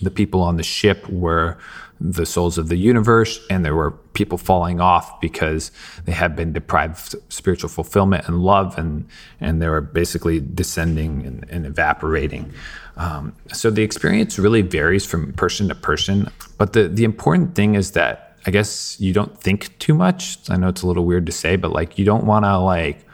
the 0.00 0.10
people 0.10 0.42
on 0.42 0.56
the 0.56 0.62
ship 0.62 1.08
were 1.08 1.58
the 2.02 2.26
souls 2.26 2.58
of 2.58 2.68
the 2.68 2.76
universe, 2.76 3.40
and 3.48 3.64
there 3.64 3.76
were 3.76 3.92
people 4.12 4.36
falling 4.36 4.80
off 4.80 5.20
because 5.20 5.70
they 6.04 6.12
had 6.12 6.34
been 6.34 6.52
deprived 6.52 7.14
of 7.14 7.22
spiritual 7.28 7.68
fulfillment 7.68 8.26
and 8.26 8.42
love, 8.42 8.76
and 8.76 9.06
and 9.40 9.62
they 9.62 9.68
were 9.68 9.80
basically 9.80 10.40
descending 10.40 11.24
and, 11.24 11.46
and 11.48 11.64
evaporating. 11.64 12.52
Um, 12.96 13.34
so 13.52 13.70
the 13.70 13.82
experience 13.82 14.38
really 14.38 14.62
varies 14.62 15.06
from 15.06 15.32
person 15.34 15.68
to 15.68 15.74
person, 15.74 16.28
but 16.58 16.72
the 16.72 16.88
the 16.88 17.04
important 17.04 17.54
thing 17.54 17.76
is 17.76 17.92
that 17.92 18.36
I 18.46 18.50
guess 18.50 19.00
you 19.00 19.12
don't 19.12 19.38
think 19.40 19.78
too 19.78 19.94
much. 19.94 20.38
I 20.50 20.56
know 20.56 20.68
it's 20.68 20.82
a 20.82 20.88
little 20.88 21.04
weird 21.04 21.26
to 21.26 21.32
say, 21.32 21.54
but 21.54 21.72
like 21.72 21.98
you 21.98 22.04
don't 22.04 22.24
want 22.24 22.44
to 22.44 22.58
like 22.58 23.06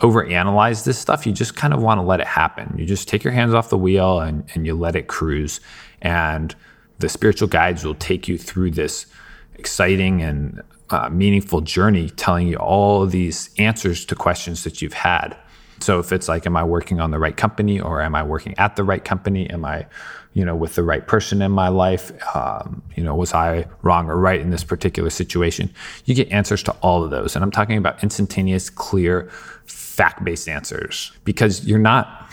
overanalyze 0.00 0.84
this 0.84 0.98
stuff. 0.98 1.26
You 1.26 1.32
just 1.32 1.54
kind 1.54 1.72
of 1.72 1.80
want 1.80 1.98
to 1.98 2.02
let 2.02 2.20
it 2.20 2.26
happen. 2.26 2.74
You 2.76 2.84
just 2.84 3.08
take 3.08 3.22
your 3.22 3.32
hands 3.32 3.54
off 3.54 3.70
the 3.70 3.78
wheel 3.78 4.20
and, 4.20 4.44
and 4.54 4.66
you 4.66 4.74
let 4.74 4.96
it 4.96 5.06
cruise. 5.06 5.60
And 6.02 6.54
the 6.98 7.08
spiritual 7.08 7.48
guides 7.48 7.84
will 7.84 7.94
take 7.94 8.28
you 8.28 8.38
through 8.38 8.72
this 8.72 9.06
exciting 9.54 10.22
and 10.22 10.62
uh, 10.90 11.08
meaningful 11.08 11.60
journey, 11.60 12.10
telling 12.10 12.48
you 12.48 12.56
all 12.56 13.06
these 13.06 13.50
answers 13.58 14.04
to 14.06 14.14
questions 14.14 14.64
that 14.64 14.80
you've 14.80 14.92
had. 14.92 15.36
So 15.80 15.98
if 15.98 16.12
it's 16.12 16.28
like, 16.28 16.46
am 16.46 16.56
I 16.56 16.64
working 16.64 17.00
on 17.00 17.10
the 17.10 17.18
right 17.18 17.36
company 17.36 17.80
or 17.80 18.00
am 18.00 18.14
I 18.14 18.22
working 18.22 18.54
at 18.58 18.76
the 18.76 18.84
right 18.84 19.04
company? 19.04 19.48
Am 19.50 19.64
I, 19.64 19.86
you 20.32 20.44
know, 20.44 20.56
with 20.56 20.74
the 20.74 20.82
right 20.82 21.06
person 21.06 21.42
in 21.42 21.52
my 21.52 21.68
life? 21.68 22.12
Um, 22.34 22.82
you 22.94 23.02
know, 23.02 23.14
was 23.14 23.34
I 23.34 23.66
wrong 23.82 24.08
or 24.08 24.16
right 24.16 24.40
in 24.40 24.50
this 24.50 24.64
particular 24.64 25.10
situation? 25.10 25.72
You 26.06 26.14
get 26.14 26.30
answers 26.30 26.62
to 26.64 26.72
all 26.80 27.04
of 27.04 27.10
those. 27.10 27.36
And 27.36 27.44
I'm 27.44 27.50
talking 27.50 27.76
about 27.76 28.02
instantaneous, 28.02 28.70
clear, 28.70 29.28
fact 29.66 30.24
based 30.24 30.48
answers 30.48 31.12
because 31.24 31.66
you're 31.66 31.78
not 31.78 32.25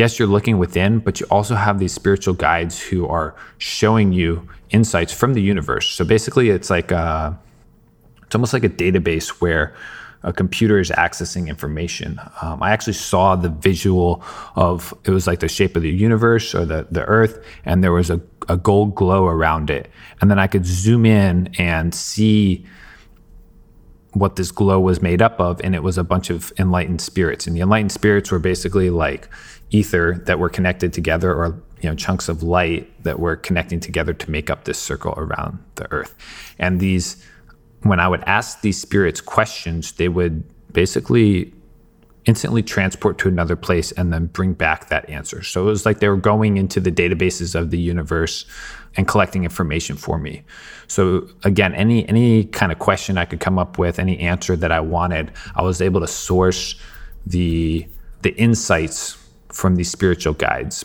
yes, 0.00 0.18
you're 0.18 0.34
looking 0.36 0.56
within, 0.56 0.98
but 0.98 1.20
you 1.20 1.26
also 1.30 1.54
have 1.54 1.78
these 1.78 1.92
spiritual 1.92 2.32
guides 2.32 2.80
who 2.80 3.06
are 3.06 3.36
showing 3.58 4.14
you 4.14 4.48
insights 4.70 5.12
from 5.12 5.34
the 5.34 5.42
universe. 5.42 5.86
So 5.90 6.06
basically, 6.06 6.48
it's 6.48 6.70
like 6.70 6.90
a, 6.90 7.38
it's 8.24 8.34
almost 8.34 8.54
like 8.54 8.64
a 8.64 8.70
database 8.70 9.28
where 9.42 9.76
a 10.22 10.32
computer 10.32 10.78
is 10.78 10.90
accessing 10.90 11.48
information. 11.48 12.18
Um, 12.40 12.62
I 12.62 12.70
actually 12.70 12.94
saw 12.94 13.36
the 13.36 13.50
visual 13.50 14.22
of 14.56 14.94
it 15.04 15.10
was 15.10 15.26
like 15.26 15.40
the 15.40 15.48
shape 15.48 15.76
of 15.76 15.82
the 15.82 15.90
universe 15.90 16.54
or 16.54 16.64
the 16.64 16.86
the 16.90 17.04
Earth, 17.04 17.44
and 17.66 17.84
there 17.84 17.92
was 17.92 18.08
a, 18.10 18.20
a 18.48 18.56
gold 18.56 18.94
glow 18.94 19.26
around 19.26 19.68
it, 19.68 19.90
and 20.20 20.30
then 20.30 20.38
I 20.38 20.46
could 20.46 20.64
zoom 20.64 21.04
in 21.04 21.54
and 21.58 21.94
see 21.94 22.64
what 24.12 24.36
this 24.36 24.50
glow 24.50 24.80
was 24.80 25.00
made 25.00 25.22
up 25.22 25.38
of 25.40 25.60
and 25.62 25.74
it 25.74 25.82
was 25.82 25.96
a 25.96 26.04
bunch 26.04 26.30
of 26.30 26.52
enlightened 26.58 27.00
spirits. 27.00 27.46
And 27.46 27.56
the 27.56 27.60
enlightened 27.60 27.92
spirits 27.92 28.30
were 28.30 28.38
basically 28.38 28.90
like 28.90 29.28
ether 29.70 30.20
that 30.26 30.38
were 30.38 30.48
connected 30.48 30.92
together 30.92 31.32
or 31.32 31.60
you 31.80 31.88
know 31.88 31.94
chunks 31.94 32.28
of 32.28 32.42
light 32.42 32.90
that 33.04 33.18
were 33.18 33.36
connecting 33.36 33.80
together 33.80 34.12
to 34.12 34.30
make 34.30 34.50
up 34.50 34.64
this 34.64 34.78
circle 34.78 35.14
around 35.16 35.58
the 35.76 35.90
earth. 35.92 36.14
And 36.58 36.80
these 36.80 37.24
when 37.82 37.98
i 37.98 38.06
would 38.06 38.22
ask 38.26 38.60
these 38.60 38.78
spirits 38.78 39.20
questions 39.20 39.92
they 39.92 40.08
would 40.08 40.44
basically 40.72 41.52
instantly 42.26 42.62
transport 42.62 43.18
to 43.18 43.28
another 43.28 43.56
place 43.56 43.92
and 43.92 44.12
then 44.12 44.26
bring 44.26 44.52
back 44.52 44.88
that 44.88 45.08
answer 45.08 45.42
so 45.42 45.62
it 45.62 45.66
was 45.66 45.86
like 45.86 46.00
they 46.00 46.08
were 46.08 46.16
going 46.16 46.56
into 46.56 46.78
the 46.80 46.92
databases 46.92 47.54
of 47.54 47.70
the 47.70 47.78
universe 47.78 48.44
and 48.96 49.06
collecting 49.06 49.44
information 49.44 49.96
for 49.96 50.18
me. 50.18 50.42
So 50.88 51.28
again, 51.44 51.74
any 51.74 52.08
any 52.08 52.44
kind 52.44 52.72
of 52.72 52.78
question 52.78 53.18
I 53.18 53.24
could 53.24 53.40
come 53.40 53.58
up 53.58 53.78
with, 53.78 53.98
any 53.98 54.18
answer 54.18 54.56
that 54.56 54.72
I 54.72 54.80
wanted, 54.80 55.32
I 55.54 55.62
was 55.62 55.80
able 55.80 56.00
to 56.00 56.08
source 56.08 56.74
the 57.26 57.86
the 58.22 58.30
insights 58.36 59.16
from 59.48 59.76
these 59.76 59.90
spiritual 59.90 60.34
guides. 60.34 60.84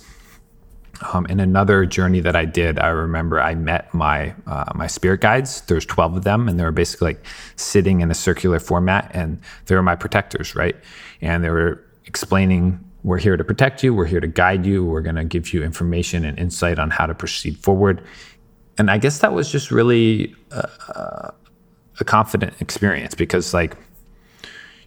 Um, 1.12 1.26
in 1.26 1.40
another 1.40 1.86
journey 1.86 2.22
that 2.22 2.36
I 2.36 2.46
did, 2.46 2.80
I 2.80 2.88
remember 2.88 3.42
I 3.42 3.56
met 3.56 3.94
my 3.94 4.34
uh, 4.48 4.72
my 4.76 4.88
spirit 4.88 5.22
guides. 5.22 5.62
There's 5.62 5.86
12 5.86 6.18
of 6.18 6.24
them, 6.24 6.48
and 6.48 6.60
they 6.60 6.64
were 6.64 6.72
basically 6.72 7.14
like 7.14 7.26
sitting 7.58 8.02
in 8.02 8.10
a 8.10 8.14
circular 8.14 8.60
format, 8.60 9.12
and 9.14 9.40
they 9.66 9.76
were 9.76 9.84
my 9.84 9.96
protectors, 9.96 10.56
right? 10.56 10.76
And 11.22 11.44
they 11.44 11.50
were 11.50 11.84
explaining 12.06 12.80
we're 13.06 13.20
here 13.20 13.38
to 13.38 13.44
protect 13.44 13.84
you. 13.84 13.94
We're 13.94 14.06
here 14.06 14.20
to 14.20 14.28
guide 14.28 14.66
you. 14.66 14.84
We're 14.84 15.02
going 15.02 15.16
to 15.16 15.24
give 15.24 15.54
you 15.54 15.64
information 15.64 16.26
and 16.26 16.40
insight 16.40 16.80
on 16.80 16.90
how 16.90 17.06
to 17.06 17.14
proceed 17.14 17.56
forward. 17.60 18.02
And 18.80 18.90
I 18.90 18.98
guess 18.98 19.20
that 19.20 19.32
was 19.32 19.52
just 19.52 19.70
really 19.70 20.36
a, 20.50 21.32
a 22.00 22.04
confident 22.04 22.60
experience 22.60 23.14
because, 23.14 23.54
like, 23.54 23.78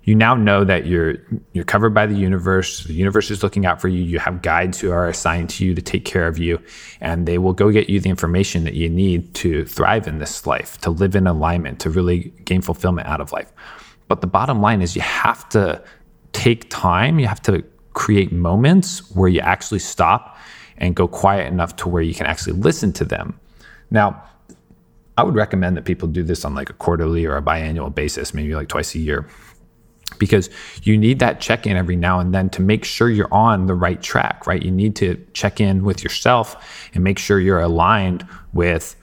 you 0.09 0.15
now 0.15 0.35
know 0.35 0.65
that 0.65 0.87
you're 0.87 1.17
you're 1.53 1.67
covered 1.67 1.93
by 1.93 2.07
the 2.07 2.15
universe. 2.15 2.85
The 2.85 2.95
universe 2.95 3.31
is 3.31 3.43
looking 3.43 3.67
out 3.67 3.79
for 3.79 3.89
you. 3.89 4.03
You 4.03 4.19
have 4.19 4.41
guides 4.41 4.81
who 4.81 4.91
are 4.91 5.07
assigned 5.07 5.51
to 5.51 5.67
you 5.67 5.75
to 5.75 5.83
take 5.83 6.07
care 6.07 6.27
of 6.27 6.39
you, 6.39 6.59
and 7.03 7.29
they 7.29 7.37
will 7.37 7.53
go 7.53 7.71
get 7.71 7.91
you 7.91 8.01
the 8.01 8.09
information 8.09 8.65
that 8.65 8.73
you 8.73 8.89
need 8.89 9.35
to 9.35 9.67
thrive 9.67 10.09
in 10.09 10.19
this 10.19 10.47
life, 10.47 10.79
to 10.79 10.89
live 10.89 11.15
in 11.15 11.27
alignment, 11.27 11.79
to 11.81 11.91
really 11.91 12.33
gain 12.47 12.63
fulfillment 12.63 13.07
out 13.07 13.21
of 13.21 13.33
life. 13.33 13.53
But 14.09 14.23
the 14.23 14.27
bottom 14.27 14.63
line 14.63 14.81
is 14.81 14.97
you 14.97 15.03
have 15.03 15.47
to 15.51 15.85
take 16.33 16.71
time. 16.71 17.19
You 17.19 17.27
have 17.27 17.43
to 17.43 17.63
create 17.93 18.33
moments 18.33 19.15
where 19.15 19.29
you 19.29 19.41
actually 19.41 19.81
stop 19.81 20.39
and 20.79 20.97
go 20.97 21.07
quiet 21.07 21.53
enough 21.53 21.77
to 21.77 21.89
where 21.91 22.03
you 22.03 22.15
can 22.15 22.25
actually 22.25 22.55
listen 22.55 22.95
to 22.95 23.05
them. 23.05 23.39
Now, 23.91 24.23
I 25.19 25.23
would 25.23 25.35
recommend 25.35 25.77
that 25.77 25.85
people 25.85 26.09
do 26.09 26.23
this 26.23 26.47
on 26.47 26.55
like 26.55 26.71
a 26.71 26.73
quarterly 26.73 27.27
or 27.27 27.37
a 27.37 27.43
biannual 27.43 27.95
basis, 27.95 28.33
maybe 28.33 28.55
like 28.55 28.69
twice 28.69 28.95
a 28.95 29.01
year. 29.01 29.29
Because 30.19 30.51
you 30.83 30.97
need 30.97 31.19
that 31.19 31.41
check 31.41 31.67
in 31.67 31.77
every 31.77 31.97
now 31.97 32.19
and 32.19 32.35
then 32.35 32.49
to 32.51 32.63
make 32.63 32.85
sure 32.85 33.11
you're 33.11 33.33
on 33.33 33.67
the 33.67 33.75
right 33.75 34.01
track, 34.01 34.47
right? 34.47 34.63
You 34.63 34.71
need 34.71 34.97
to 34.97 35.23
check 35.35 35.61
in 35.61 35.85
with 35.85 36.03
yourself 36.03 36.89
and 36.95 37.05
make 37.05 37.19
sure 37.19 37.39
you're 37.39 37.61
aligned 37.61 38.27
with 38.53 38.97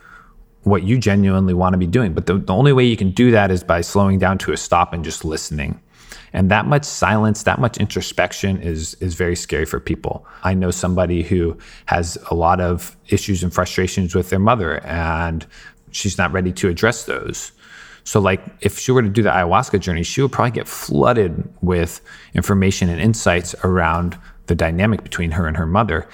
what 0.63 0.83
you 0.83 0.97
genuinely 0.97 1.53
want 1.53 1.73
to 1.73 1.77
be 1.77 1.87
doing. 1.87 2.13
But 2.13 2.25
the, 2.25 2.37
the 2.37 2.53
only 2.53 2.73
way 2.73 2.85
you 2.85 2.97
can 2.97 3.11
do 3.11 3.31
that 3.31 3.51
is 3.51 3.63
by 3.63 3.81
slowing 3.81 4.17
down 4.17 4.39
to 4.39 4.51
a 4.51 4.57
stop 4.57 4.93
and 4.93 5.03
just 5.03 5.23
listening. 5.23 5.79
And 6.33 6.51
that 6.51 6.65
much 6.65 6.83
silence, 6.83 7.43
that 7.43 7.59
much 7.59 7.77
introspection 7.77 8.61
is 8.61 8.95
is 8.95 9.13
very 9.15 9.37
scary 9.37 9.65
for 9.65 9.79
people. 9.79 10.27
I 10.43 10.53
know 10.53 10.69
somebody 10.69 11.23
who 11.23 11.57
has 11.85 12.17
a 12.29 12.35
lot 12.35 12.59
of 12.59 12.97
issues 13.07 13.41
and 13.41 13.53
frustrations 13.53 14.13
with 14.13 14.31
their 14.31 14.39
mother 14.39 14.83
and 14.85 15.45
she's 15.91 16.17
not 16.17 16.33
ready 16.33 16.51
to 16.51 16.67
address 16.67 17.05
those. 17.05 17.53
So, 18.05 18.19
like, 18.19 18.43
if 18.61 18.79
she 18.79 18.91
were 18.91 19.01
to 19.01 19.09
do 19.09 19.23
the 19.23 19.31
ayahuasca 19.31 19.79
journey, 19.79 20.03
she 20.03 20.21
would 20.21 20.31
probably 20.31 20.51
get 20.51 20.67
flooded 20.67 21.49
with 21.61 22.01
information 22.35 22.87
and 22.87 23.01
insights 23.01 23.55
around 23.63 24.17
the 24.45 24.55
dynamic 24.55 25.03
between 25.03 25.31
her 25.31 25.47
and 25.47 25.57
her 25.57 25.65
mother. 25.65 26.07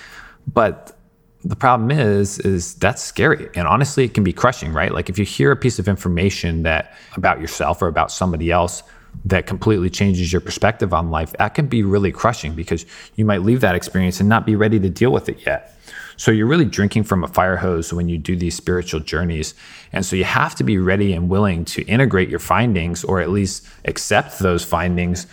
But 0.51 0.97
the 1.43 1.55
problem 1.55 1.91
is, 1.91 2.39
is 2.39 2.75
that's 2.75 3.03
scary, 3.03 3.49
and 3.55 3.67
honestly, 3.67 4.05
it 4.05 4.13
can 4.13 4.23
be 4.23 4.31
crushing, 4.31 4.71
right? 4.71 4.93
Like, 4.93 5.09
if 5.09 5.19
you 5.19 5.25
hear 5.25 5.51
a 5.51 5.57
piece 5.57 5.79
of 5.79 5.89
information 5.89 6.63
that 6.63 6.95
about 7.17 7.41
yourself 7.41 7.81
or 7.81 7.87
about 7.87 8.09
somebody 8.09 8.51
else 8.51 8.83
that 9.25 9.45
completely 9.45 9.89
changes 9.89 10.31
your 10.31 10.41
perspective 10.41 10.93
on 10.93 11.11
life, 11.11 11.33
that 11.33 11.53
can 11.53 11.67
be 11.67 11.83
really 11.83 12.11
crushing 12.11 12.53
because 12.53 12.85
you 13.15 13.25
might 13.25 13.41
leave 13.41 13.61
that 13.61 13.75
experience 13.75 14.19
and 14.19 14.27
not 14.27 14.45
be 14.45 14.55
ready 14.55 14.79
to 14.79 14.89
deal 14.89 15.11
with 15.11 15.29
it 15.29 15.45
yet. 15.45 15.77
So 16.17 16.31
you're 16.31 16.47
really 16.47 16.65
drinking 16.65 17.03
from 17.03 17.23
a 17.23 17.27
fire 17.27 17.57
hose 17.57 17.91
when 17.91 18.09
you 18.09 18.17
do 18.17 18.35
these 18.35 18.55
spiritual 18.55 18.99
journeys. 18.99 19.55
And 19.91 20.05
so 20.05 20.15
you 20.15 20.23
have 20.23 20.53
to 20.55 20.63
be 20.63 20.77
ready 20.77 21.13
and 21.13 21.29
willing 21.29 21.65
to 21.65 21.83
integrate 21.83 22.29
your 22.29 22.39
findings 22.39 23.03
or 23.03 23.21
at 23.21 23.29
least 23.29 23.67
accept 23.85 24.39
those 24.39 24.63
findings 24.63 25.25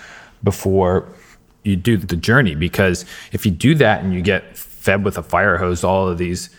before 0.43 1.09
you 1.63 1.77
do 1.77 1.97
the 1.97 2.17
journey. 2.17 2.55
Because 2.55 3.05
if 3.33 3.45
you 3.45 3.53
do 3.53 3.75
that 3.75 4.03
and 4.03 4.15
you 4.15 4.23
get 4.23 4.57
fed 4.57 5.05
with 5.05 5.19
a 5.19 5.23
fire 5.23 5.59
hose 5.59 5.85
all 5.85 6.09
of 6.09 6.19
these 6.19 6.51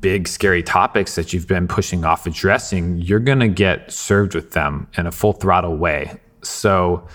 big 0.00 0.28
scary 0.28 0.62
topics 0.62 1.14
that 1.16 1.32
you've 1.32 1.48
been 1.48 1.66
pushing 1.66 2.04
off 2.04 2.26
addressing, 2.26 2.98
you're 2.98 3.20
going 3.20 3.40
to 3.40 3.48
get 3.48 3.90
served 3.90 4.34
with 4.34 4.52
them 4.52 4.86
in 4.96 5.06
a 5.06 5.12
full 5.12 5.32
throttle 5.32 5.76
way. 5.76 6.20
So, 6.42 7.06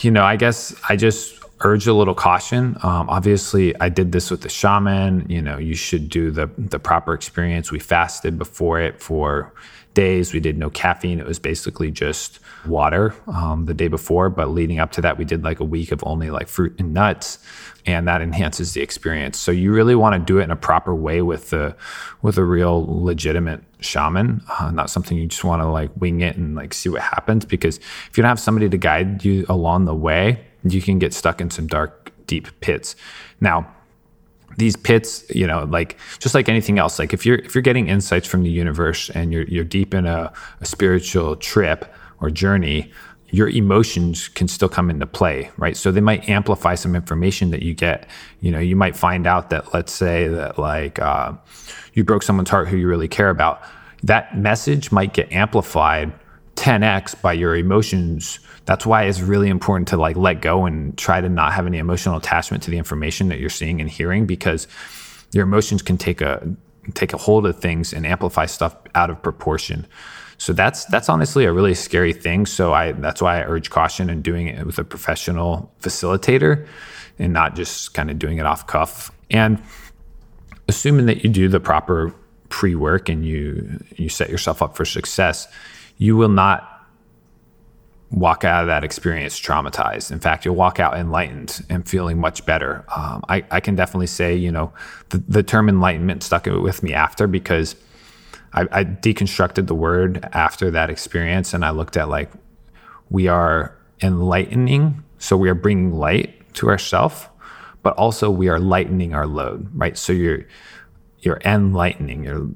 you 0.00 0.10
know, 0.10 0.24
I 0.24 0.36
guess 0.36 0.74
I 0.88 0.96
just 0.96 1.42
urge 1.60 1.86
a 1.86 1.94
little 1.94 2.14
caution. 2.14 2.76
Um, 2.82 3.08
obviously, 3.08 3.78
I 3.80 3.88
did 3.88 4.12
this 4.12 4.30
with 4.30 4.42
the 4.42 4.48
shaman. 4.48 5.26
You 5.28 5.42
know, 5.42 5.58
you 5.58 5.74
should 5.74 6.08
do 6.08 6.30
the 6.30 6.50
the 6.58 6.78
proper 6.78 7.14
experience. 7.14 7.72
We 7.72 7.78
fasted 7.78 8.38
before 8.38 8.80
it 8.80 9.00
for 9.00 9.52
days. 9.96 10.32
We 10.32 10.40
did 10.40 10.56
no 10.58 10.70
caffeine. 10.70 11.18
It 11.18 11.26
was 11.26 11.40
basically 11.40 11.90
just 11.90 12.38
water 12.66 13.14
um, 13.26 13.64
the 13.64 13.74
day 13.74 13.88
before. 13.88 14.28
But 14.30 14.50
leading 14.50 14.78
up 14.78 14.92
to 14.92 15.00
that, 15.00 15.18
we 15.18 15.24
did 15.24 15.42
like 15.42 15.58
a 15.58 15.64
week 15.64 15.90
of 15.90 16.04
only 16.06 16.30
like 16.30 16.46
fruit 16.46 16.78
and 16.78 16.94
nuts, 16.94 17.38
and 17.86 18.06
that 18.06 18.20
enhances 18.20 18.74
the 18.74 18.82
experience. 18.82 19.38
So 19.38 19.50
you 19.50 19.72
really 19.72 19.96
want 19.96 20.12
to 20.14 20.20
do 20.20 20.38
it 20.38 20.44
in 20.44 20.50
a 20.52 20.56
proper 20.56 20.94
way 20.94 21.22
with 21.22 21.50
the 21.50 21.74
with 22.22 22.38
a 22.38 22.44
real 22.44 22.84
legitimate 22.86 23.62
shaman, 23.80 24.42
uh, 24.60 24.70
not 24.70 24.90
something 24.90 25.16
you 25.16 25.26
just 25.26 25.44
want 25.44 25.62
to 25.62 25.66
like 25.66 25.90
wing 25.96 26.20
it 26.20 26.36
and 26.36 26.54
like 26.54 26.74
see 26.74 26.90
what 26.90 27.02
happens. 27.02 27.44
Because 27.44 27.78
if 27.78 28.16
you 28.16 28.22
don't 28.22 28.28
have 28.28 28.38
somebody 28.38 28.68
to 28.68 28.76
guide 28.78 29.24
you 29.24 29.46
along 29.48 29.86
the 29.86 29.94
way, 29.94 30.44
you 30.62 30.82
can 30.82 30.98
get 30.98 31.14
stuck 31.14 31.40
in 31.40 31.50
some 31.50 31.66
dark, 31.66 32.12
deep 32.26 32.48
pits. 32.60 32.96
Now, 33.40 33.72
these 34.56 34.76
pits, 34.76 35.24
you 35.34 35.46
know, 35.46 35.64
like 35.64 35.98
just 36.18 36.34
like 36.34 36.48
anything 36.48 36.78
else, 36.78 36.98
like 36.98 37.12
if 37.12 37.26
you're 37.26 37.38
if 37.38 37.54
you're 37.54 37.62
getting 37.62 37.88
insights 37.88 38.26
from 38.26 38.42
the 38.42 38.50
universe 38.50 39.10
and 39.10 39.32
you're 39.32 39.44
you're 39.44 39.64
deep 39.64 39.94
in 39.94 40.06
a, 40.06 40.32
a 40.60 40.66
spiritual 40.66 41.36
trip 41.36 41.92
or 42.20 42.30
journey, 42.30 42.90
your 43.30 43.48
emotions 43.48 44.28
can 44.28 44.48
still 44.48 44.68
come 44.68 44.88
into 44.88 45.06
play, 45.06 45.50
right? 45.56 45.76
So 45.76 45.90
they 45.90 46.00
might 46.00 46.28
amplify 46.28 46.74
some 46.74 46.94
information 46.94 47.50
that 47.50 47.62
you 47.62 47.74
get. 47.74 48.08
You 48.40 48.50
know, 48.50 48.58
you 48.60 48.76
might 48.76 48.96
find 48.96 49.26
out 49.26 49.50
that, 49.50 49.74
let's 49.74 49.92
say 49.92 50.28
that 50.28 50.58
like 50.58 50.98
uh, 50.98 51.32
you 51.94 52.04
broke 52.04 52.22
someone's 52.22 52.50
heart 52.50 52.68
who 52.68 52.76
you 52.76 52.88
really 52.88 53.08
care 53.08 53.30
about. 53.30 53.62
That 54.02 54.38
message 54.38 54.92
might 54.92 55.12
get 55.12 55.30
amplified 55.32 56.12
10x 56.54 57.20
by 57.20 57.32
your 57.32 57.56
emotions 57.56 58.38
that's 58.66 58.84
why 58.84 59.04
it's 59.04 59.20
really 59.20 59.48
important 59.48 59.88
to 59.88 59.96
like 59.96 60.16
let 60.16 60.42
go 60.42 60.66
and 60.66 60.96
try 60.98 61.20
to 61.20 61.28
not 61.28 61.52
have 61.52 61.66
any 61.66 61.78
emotional 61.78 62.16
attachment 62.16 62.62
to 62.64 62.70
the 62.70 62.78
information 62.78 63.28
that 63.28 63.38
you're 63.38 63.48
seeing 63.48 63.80
and 63.80 63.88
hearing 63.88 64.26
because 64.26 64.66
your 65.32 65.44
emotions 65.44 65.82
can 65.82 65.96
take 65.96 66.20
a 66.20 66.46
take 66.94 67.12
a 67.12 67.16
hold 67.16 67.46
of 67.46 67.58
things 67.58 67.92
and 67.92 68.06
amplify 68.06 68.46
stuff 68.46 68.76
out 68.94 69.10
of 69.10 69.22
proportion. 69.22 69.86
So 70.38 70.52
that's 70.52 70.84
that's 70.86 71.08
honestly 71.08 71.44
a 71.44 71.52
really 71.52 71.74
scary 71.74 72.12
thing. 72.12 72.44
So 72.44 72.74
I 72.74 72.92
that's 72.92 73.22
why 73.22 73.40
I 73.40 73.44
urge 73.44 73.70
caution 73.70 74.10
in 74.10 74.20
doing 74.20 74.48
it 74.48 74.66
with 74.66 74.78
a 74.78 74.84
professional 74.84 75.72
facilitator 75.80 76.66
and 77.18 77.32
not 77.32 77.54
just 77.54 77.94
kind 77.94 78.10
of 78.10 78.18
doing 78.18 78.38
it 78.38 78.46
off 78.46 78.66
cuff. 78.66 79.10
And 79.30 79.62
assuming 80.68 81.06
that 81.06 81.24
you 81.24 81.30
do 81.30 81.48
the 81.48 81.60
proper 81.60 82.12
pre-work 82.48 83.08
and 83.08 83.24
you 83.24 83.80
you 83.96 84.08
set 84.08 84.28
yourself 84.28 84.60
up 84.60 84.76
for 84.76 84.84
success, 84.84 85.48
you 85.98 86.16
will 86.16 86.28
not 86.28 86.75
walk 88.10 88.44
out 88.44 88.62
of 88.62 88.68
that 88.68 88.84
experience 88.84 89.38
traumatized. 89.38 90.12
In 90.12 90.20
fact, 90.20 90.44
you'll 90.44 90.54
walk 90.54 90.78
out 90.78 90.96
enlightened 90.96 91.64
and 91.68 91.88
feeling 91.88 92.18
much 92.18 92.46
better. 92.46 92.84
Um, 92.94 93.24
I, 93.28 93.44
I, 93.50 93.60
can 93.60 93.74
definitely 93.74 94.06
say, 94.06 94.34
you 94.36 94.52
know, 94.52 94.72
the, 95.08 95.18
the, 95.28 95.42
term 95.42 95.68
enlightenment 95.68 96.22
stuck 96.22 96.46
with 96.46 96.82
me 96.84 96.92
after 96.92 97.26
because 97.26 97.74
I, 98.52 98.62
I 98.70 98.84
deconstructed 98.84 99.66
the 99.66 99.74
word 99.74 100.28
after 100.32 100.70
that 100.70 100.88
experience 100.88 101.52
and 101.52 101.64
I 101.64 101.70
looked 101.70 101.96
at 101.96 102.08
like, 102.08 102.30
we 103.10 103.26
are 103.26 103.76
enlightening. 104.02 105.02
So 105.18 105.36
we 105.36 105.48
are 105.48 105.54
bringing 105.54 105.92
light 105.92 106.54
to 106.54 106.68
ourself, 106.68 107.28
but 107.82 107.96
also 107.96 108.30
we 108.30 108.48
are 108.48 108.60
lightening 108.60 109.14
our 109.14 109.26
load, 109.26 109.68
right? 109.74 109.98
So 109.98 110.12
you're, 110.12 110.44
you're 111.20 111.40
enlightening, 111.44 112.24
you're 112.24 112.48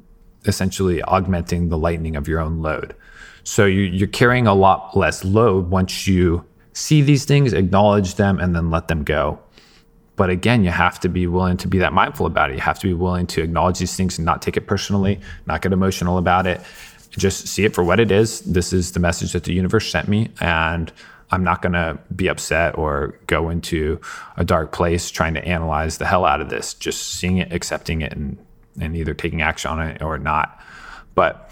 essentially 0.44 1.02
augmenting 1.02 1.68
the 1.68 1.78
lightening 1.78 2.14
of 2.14 2.28
your 2.28 2.40
own 2.40 2.62
load. 2.62 2.94
So 3.44 3.66
you, 3.66 4.05
are 4.05 4.09
carrying 4.09 4.46
a 4.46 4.55
lot 4.55 4.96
less 4.96 5.24
load 5.24 5.70
once 5.70 6.07
you 6.07 6.44
see 6.72 7.03
these 7.03 7.24
things, 7.24 7.53
acknowledge 7.53 8.14
them, 8.14 8.38
and 8.38 8.55
then 8.55 8.70
let 8.70 8.88
them 8.88 9.05
go. 9.05 9.38
But 10.16 10.31
again, 10.31 10.64
you 10.64 10.70
have 10.70 11.00
to 11.00 11.09
be 11.09 11.26
willing 11.26 11.57
to 11.59 11.68
be 11.68 11.79
that 11.79 11.92
mindful 11.92 12.26
about 12.26 12.50
it. 12.50 12.55
You 12.55 12.61
have 12.61 12.79
to 12.81 12.87
be 12.87 12.94
willing 12.94 13.26
to 13.29 13.42
acknowledge 13.42 13.79
these 13.79 13.96
things 13.96 14.18
and 14.18 14.26
not 14.26 14.42
take 14.42 14.57
it 14.57 14.66
personally, 14.66 15.20
not 15.46 15.62
get 15.62 15.72
emotional 15.72 16.18
about 16.18 16.46
it. 16.46 16.61
Just 17.11 17.48
see 17.48 17.64
it 17.64 17.74
for 17.74 17.83
what 17.83 17.98
it 17.98 18.12
is. 18.12 18.40
This 18.42 18.72
is 18.72 18.92
the 18.92 19.00
message 19.00 19.33
that 19.33 19.44
the 19.44 19.55
universe 19.55 19.90
sent 19.90 20.09
me. 20.09 20.29
And 20.40 20.92
I'm 21.31 21.42
not 21.42 21.62
going 21.62 21.72
to 21.72 21.98
be 22.14 22.29
upset 22.29 22.76
or 22.76 23.18
go 23.26 23.48
into 23.48 24.00
a 24.37 24.44
dark 24.44 24.72
place 24.72 25.11
trying 25.11 25.35
to 25.35 25.44
analyze 25.44 25.98
the 25.98 26.07
hell 26.07 26.24
out 26.24 26.40
of 26.40 26.50
this. 26.50 26.74
Just 26.74 27.14
seeing 27.14 27.38
it, 27.38 27.53
accepting 27.53 28.03
it, 28.03 28.12
and, 28.12 28.37
and 28.79 28.96
either 28.96 29.14
taking 29.14 29.40
action 29.40 29.70
on 29.70 29.81
it 29.81 30.03
or 30.03 30.18
not. 30.18 30.61
But 31.14 31.49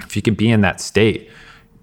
if 0.00 0.16
you 0.16 0.22
can 0.22 0.34
be 0.34 0.50
in 0.50 0.60
that 0.62 0.80
state, 0.80 1.30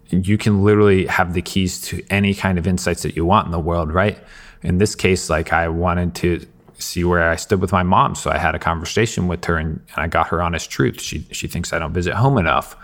you 0.09 0.37
can 0.37 0.63
literally 0.63 1.05
have 1.07 1.33
the 1.33 1.41
keys 1.41 1.81
to 1.81 2.03
any 2.09 2.33
kind 2.33 2.57
of 2.57 2.67
insights 2.67 3.03
that 3.03 3.15
you 3.15 3.25
want 3.25 3.45
in 3.45 3.51
the 3.51 3.59
world, 3.59 3.91
right? 3.91 4.17
In 4.61 4.77
this 4.77 4.95
case, 4.95 5.29
like 5.29 5.51
I 5.51 5.67
wanted 5.67 6.15
to 6.15 6.45
see 6.77 7.03
where 7.03 7.29
I 7.29 7.35
stood 7.35 7.61
with 7.61 7.71
my 7.71 7.83
mom. 7.83 8.15
So 8.15 8.29
I 8.29 8.37
had 8.37 8.55
a 8.55 8.59
conversation 8.59 9.27
with 9.27 9.43
her 9.45 9.57
and, 9.57 9.79
and 9.95 9.97
I 9.97 10.07
got 10.07 10.27
her 10.27 10.41
honest 10.41 10.69
truth. 10.69 11.01
She 11.01 11.25
she 11.31 11.47
thinks 11.47 11.73
I 11.73 11.79
don't 11.79 11.93
visit 11.93 12.13
home 12.13 12.37
enough. 12.37 12.75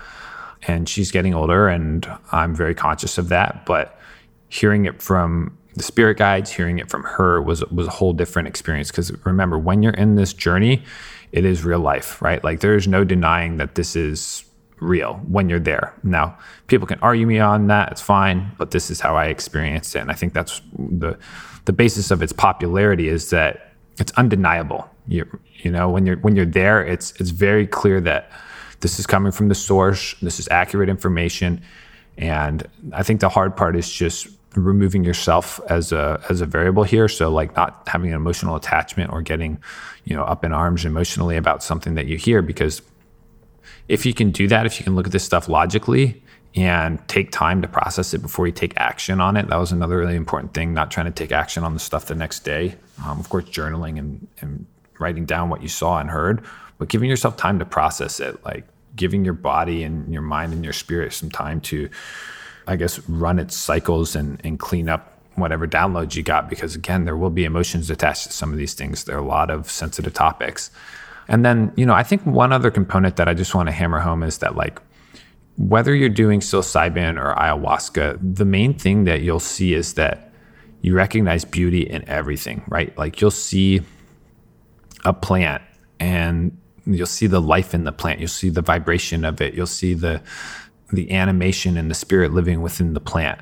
And 0.67 0.89
she's 0.89 1.11
getting 1.11 1.33
older 1.33 1.69
and 1.69 2.07
I'm 2.31 2.53
very 2.53 2.75
conscious 2.75 3.17
of 3.17 3.29
that. 3.29 3.65
But 3.65 3.97
hearing 4.49 4.85
it 4.85 5.01
from 5.01 5.57
the 5.75 5.83
spirit 5.83 6.17
guides, 6.17 6.51
hearing 6.51 6.79
it 6.79 6.89
from 6.89 7.03
her 7.03 7.41
was 7.41 7.63
was 7.65 7.87
a 7.87 7.91
whole 7.91 8.13
different 8.13 8.47
experience. 8.47 8.91
Because 8.91 9.11
remember, 9.25 9.57
when 9.57 9.83
you're 9.83 9.93
in 9.93 10.15
this 10.15 10.33
journey, 10.33 10.83
it 11.31 11.45
is 11.45 11.63
real 11.63 11.79
life, 11.79 12.21
right? 12.21 12.43
Like 12.43 12.59
there's 12.59 12.87
no 12.87 13.03
denying 13.03 13.57
that 13.57 13.75
this 13.75 13.95
is 13.95 14.43
real 14.81 15.15
when 15.27 15.49
you're 15.49 15.59
there. 15.59 15.93
Now, 16.03 16.37
people 16.67 16.87
can 16.87 16.99
argue 16.99 17.27
me 17.27 17.39
on 17.39 17.67
that, 17.67 17.91
it's 17.91 18.01
fine, 18.01 18.51
but 18.57 18.71
this 18.71 18.89
is 18.89 18.99
how 18.99 19.15
I 19.15 19.25
experienced 19.25 19.95
it. 19.95 19.99
And 19.99 20.11
I 20.11 20.13
think 20.13 20.33
that's 20.33 20.61
the 20.77 21.17
the 21.65 21.73
basis 21.73 22.09
of 22.09 22.23
its 22.23 22.33
popularity 22.33 23.09
is 23.09 23.29
that 23.29 23.73
it's 23.99 24.11
undeniable. 24.13 24.89
You 25.07 25.25
you 25.57 25.71
know, 25.71 25.89
when 25.89 26.05
you're 26.05 26.17
when 26.17 26.35
you're 26.35 26.45
there, 26.45 26.83
it's 26.83 27.11
it's 27.19 27.31
very 27.31 27.67
clear 27.67 28.01
that 28.01 28.31
this 28.79 28.99
is 28.99 29.05
coming 29.05 29.31
from 29.31 29.49
the 29.49 29.55
source, 29.55 30.15
this 30.21 30.39
is 30.39 30.47
accurate 30.49 30.89
information. 30.89 31.61
And 32.17 32.67
I 32.93 33.03
think 33.03 33.19
the 33.19 33.29
hard 33.29 33.55
part 33.55 33.75
is 33.75 33.91
just 33.91 34.27
removing 34.55 35.03
yourself 35.03 35.59
as 35.69 35.91
a 35.91 36.19
as 36.29 36.41
a 36.41 36.45
variable 36.45 36.83
here 36.83 37.07
so 37.07 37.29
like 37.29 37.55
not 37.55 37.87
having 37.87 38.09
an 38.09 38.15
emotional 38.15 38.55
attachment 38.55 39.11
or 39.13 39.21
getting 39.21 39.61
you 40.05 40.15
know 40.15 40.23
up 40.23 40.43
in 40.43 40.51
arms 40.51 40.85
emotionally 40.85 41.37
about 41.37 41.63
something 41.63 41.93
that 41.93 42.07
you 42.07 42.17
hear 42.17 42.41
because 42.41 42.81
if 43.89 44.05
you 44.05 44.13
can 44.13 44.31
do 44.31 44.47
that, 44.47 44.65
if 44.65 44.79
you 44.79 44.85
can 44.85 44.95
look 44.95 45.07
at 45.07 45.11
this 45.11 45.23
stuff 45.23 45.49
logically 45.49 46.23
and 46.55 47.05
take 47.07 47.31
time 47.31 47.61
to 47.61 47.67
process 47.67 48.13
it 48.13 48.21
before 48.21 48.47
you 48.47 48.53
take 48.53 48.73
action 48.77 49.19
on 49.19 49.35
it, 49.35 49.47
that 49.49 49.57
was 49.57 49.71
another 49.71 49.97
really 49.97 50.15
important 50.15 50.53
thing. 50.53 50.73
Not 50.73 50.89
trying 50.89 51.07
to 51.07 51.11
take 51.11 51.31
action 51.31 51.63
on 51.63 51.73
the 51.73 51.79
stuff 51.79 52.05
the 52.05 52.15
next 52.15 52.45
day. 52.45 52.75
Um, 53.05 53.19
of 53.19 53.29
course, 53.29 53.45
journaling 53.45 53.99
and, 53.99 54.27
and 54.39 54.65
writing 54.99 55.25
down 55.25 55.49
what 55.49 55.61
you 55.61 55.67
saw 55.67 55.99
and 55.99 56.09
heard, 56.09 56.43
but 56.77 56.87
giving 56.87 57.09
yourself 57.09 57.35
time 57.35 57.59
to 57.59 57.65
process 57.65 58.21
it, 58.21 58.43
like 58.45 58.65
giving 58.95 59.25
your 59.25 59.33
body 59.33 59.83
and 59.83 60.11
your 60.11 60.21
mind 60.21 60.53
and 60.53 60.63
your 60.63 60.73
spirit 60.73 61.13
some 61.13 61.29
time 61.29 61.59
to 61.61 61.89
I 62.69 62.75
guess, 62.75 62.99
run 63.09 63.39
its 63.39 63.57
cycles 63.57 64.15
and, 64.15 64.39
and 64.43 64.59
clean 64.59 64.89
up 64.89 65.17
whatever 65.35 65.67
downloads 65.67 66.15
you 66.15 66.21
got 66.21 66.49
because 66.49 66.75
again 66.75 67.05
there 67.05 67.15
will 67.15 67.29
be 67.29 67.45
emotions 67.45 67.89
attached 67.89 68.27
to 68.27 68.33
some 68.33 68.51
of 68.51 68.57
these 68.57 68.73
things 68.73 69.05
there 69.05 69.15
are 69.15 69.21
a 69.21 69.25
lot 69.25 69.49
of 69.49 69.71
sensitive 69.71 70.13
topics 70.13 70.69
and 71.29 71.45
then 71.45 71.71
you 71.77 71.85
know 71.85 71.93
i 71.93 72.03
think 72.03 72.25
one 72.25 72.51
other 72.51 72.69
component 72.69 73.15
that 73.15 73.27
i 73.29 73.33
just 73.33 73.55
want 73.55 73.67
to 73.67 73.71
hammer 73.71 73.99
home 73.99 74.23
is 74.23 74.39
that 74.39 74.55
like 74.55 74.81
whether 75.57 75.95
you're 75.95 76.09
doing 76.09 76.41
psilocybin 76.41 77.17
or 77.17 77.33
ayahuasca 77.35 78.17
the 78.21 78.45
main 78.45 78.73
thing 78.73 79.05
that 79.05 79.21
you'll 79.21 79.39
see 79.39 79.73
is 79.73 79.93
that 79.93 80.33
you 80.81 80.93
recognize 80.95 81.45
beauty 81.45 81.81
in 81.81 82.07
everything 82.07 82.63
right? 82.67 82.97
Like 82.97 83.21
you'll 83.21 83.31
see 83.31 83.81
a 85.05 85.13
plant 85.13 85.61
and 85.99 86.57
you'll 86.85 87.05
see 87.07 87.27
the 87.27 87.41
life 87.41 87.73
in 87.73 87.83
the 87.83 87.91
plant. 87.91 88.19
You'll 88.19 88.29
see 88.29 88.49
the 88.49 88.61
vibration 88.61 89.25
of 89.25 89.41
it. 89.41 89.53
You'll 89.53 89.67
see 89.67 89.93
the 89.93 90.21
the 90.91 91.11
animation 91.11 91.77
and 91.77 91.89
the 91.89 91.95
spirit 91.95 92.33
living 92.33 92.61
within 92.61 92.93
the 92.93 92.99
plant. 92.99 93.39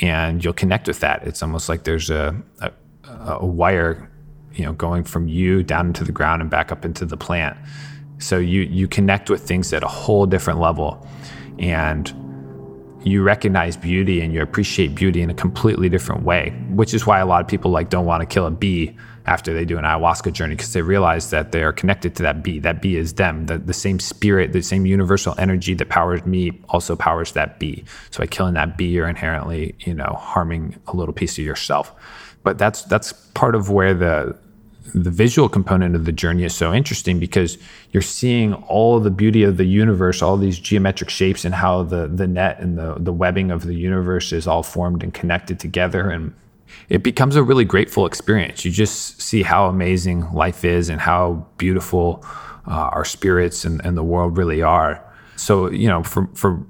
And 0.00 0.42
you'll 0.42 0.52
connect 0.52 0.88
with 0.88 1.00
that. 1.00 1.22
It's 1.22 1.42
almost 1.42 1.68
like 1.68 1.84
there's 1.84 2.10
a, 2.10 2.34
a, 2.60 2.72
a 3.04 3.46
wire, 3.46 4.10
you 4.54 4.64
know, 4.64 4.72
going 4.72 5.04
from 5.04 5.28
you 5.28 5.62
down 5.62 5.86
into 5.88 6.04
the 6.04 6.12
ground 6.12 6.42
and 6.42 6.50
back 6.50 6.72
up 6.72 6.84
into 6.84 7.04
the 7.04 7.16
plant. 7.16 7.56
So 8.18 8.38
you 8.38 8.62
you 8.62 8.88
connect 8.88 9.30
with 9.30 9.42
things 9.42 9.72
at 9.72 9.82
a 9.82 9.88
whole 9.88 10.26
different 10.26 10.60
level, 10.60 11.06
and 11.58 12.12
you 13.04 13.22
recognize 13.22 13.76
beauty 13.76 14.20
and 14.20 14.32
you 14.32 14.42
appreciate 14.42 14.94
beauty 14.94 15.22
in 15.22 15.30
a 15.30 15.34
completely 15.34 15.88
different 15.88 16.22
way. 16.22 16.50
Which 16.70 16.94
is 16.94 17.06
why 17.06 17.18
a 17.18 17.26
lot 17.26 17.40
of 17.40 17.48
people 17.48 17.70
like 17.70 17.90
don't 17.90 18.06
want 18.06 18.20
to 18.20 18.26
kill 18.26 18.46
a 18.46 18.50
bee 18.50 18.96
after 19.26 19.54
they 19.54 19.64
do 19.64 19.78
an 19.78 19.84
ayahuasca 19.84 20.32
journey 20.32 20.54
because 20.54 20.72
they 20.72 20.82
realize 20.82 21.30
that 21.30 21.52
they 21.52 21.62
are 21.62 21.72
connected 21.72 22.14
to 22.16 22.22
that 22.22 22.42
bee. 22.42 22.58
That 22.58 22.82
bee 22.82 22.96
is 22.96 23.14
them. 23.14 23.46
The, 23.46 23.58
the 23.58 23.72
same 23.72 24.00
spirit, 24.00 24.52
the 24.52 24.62
same 24.62 24.84
universal 24.86 25.34
energy 25.38 25.74
that 25.74 25.88
powers 25.88 26.24
me 26.26 26.60
also 26.68 26.96
powers 26.96 27.32
that 27.32 27.58
bee. 27.58 27.84
So 28.10 28.20
by 28.20 28.26
killing 28.26 28.54
that 28.54 28.76
bee, 28.76 28.86
you're 28.88 29.08
inherently, 29.08 29.74
you 29.80 29.94
know, 29.94 30.16
harming 30.18 30.76
a 30.88 30.96
little 30.96 31.14
piece 31.14 31.38
of 31.38 31.44
yourself. 31.44 31.94
But 32.42 32.58
that's 32.58 32.82
that's 32.82 33.12
part 33.12 33.54
of 33.54 33.70
where 33.70 33.94
the 33.94 34.36
the 34.94 35.10
visual 35.10 35.48
component 35.48 35.94
of 35.94 36.04
the 36.04 36.12
journey 36.12 36.44
is 36.44 36.54
so 36.54 36.74
interesting 36.74 37.18
because 37.18 37.56
you're 37.92 38.02
seeing 38.02 38.52
all 38.54 39.00
the 39.00 39.10
beauty 39.10 39.42
of 39.42 39.56
the 39.56 39.64
universe, 39.64 40.20
all 40.20 40.36
these 40.36 40.58
geometric 40.58 41.08
shapes, 41.08 41.44
and 41.44 41.54
how 41.54 41.82
the 41.82 42.08
the 42.08 42.26
net 42.26 42.58
and 42.60 42.78
the 42.78 42.96
the 42.98 43.12
webbing 43.12 43.50
of 43.50 43.64
the 43.64 43.74
universe 43.74 44.32
is 44.32 44.46
all 44.46 44.62
formed 44.62 45.02
and 45.02 45.14
connected 45.14 45.58
together. 45.58 46.10
And 46.10 46.34
it 46.88 47.02
becomes 47.02 47.36
a 47.36 47.42
really 47.42 47.64
grateful 47.64 48.06
experience. 48.06 48.64
You 48.64 48.70
just 48.70 49.20
see 49.20 49.42
how 49.42 49.66
amazing 49.66 50.32
life 50.32 50.64
is 50.64 50.88
and 50.88 51.00
how 51.00 51.46
beautiful 51.58 52.24
uh, 52.66 52.90
our 52.92 53.04
spirits 53.04 53.64
and, 53.64 53.84
and 53.84 53.96
the 53.96 54.02
world 54.02 54.36
really 54.36 54.62
are. 54.62 55.04
So, 55.36 55.70
you 55.70 55.88
know, 55.88 56.02
for, 56.02 56.28
for 56.34 56.64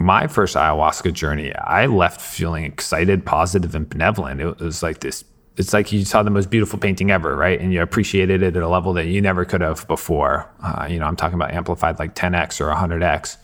my 0.00 0.26
first 0.26 0.56
ayahuasca 0.56 1.12
journey, 1.12 1.54
I 1.54 1.86
left 1.86 2.20
feeling 2.20 2.64
excited, 2.64 3.24
positive, 3.24 3.74
and 3.74 3.88
benevolent. 3.88 4.40
It 4.40 4.58
was 4.60 4.82
like 4.82 5.00
this 5.00 5.24
it's 5.58 5.72
like 5.72 5.90
you 5.90 6.04
saw 6.04 6.22
the 6.22 6.30
most 6.30 6.50
beautiful 6.50 6.78
painting 6.78 7.10
ever, 7.10 7.34
right? 7.34 7.60
And 7.60 7.72
you 7.72 7.82
appreciated 7.82 8.42
it 8.42 8.56
at 8.56 8.62
a 8.62 8.68
level 8.68 8.92
that 8.92 9.06
you 9.06 9.20
never 9.20 9.44
could 9.44 9.60
have 9.60 9.86
before. 9.88 10.48
Uh, 10.62 10.86
you 10.88 11.00
know, 11.00 11.06
I'm 11.06 11.16
talking 11.16 11.34
about 11.34 11.50
amplified 11.50 11.98
like 11.98 12.14
10x 12.14 12.60
or 12.60 12.72
100x. 12.72 13.36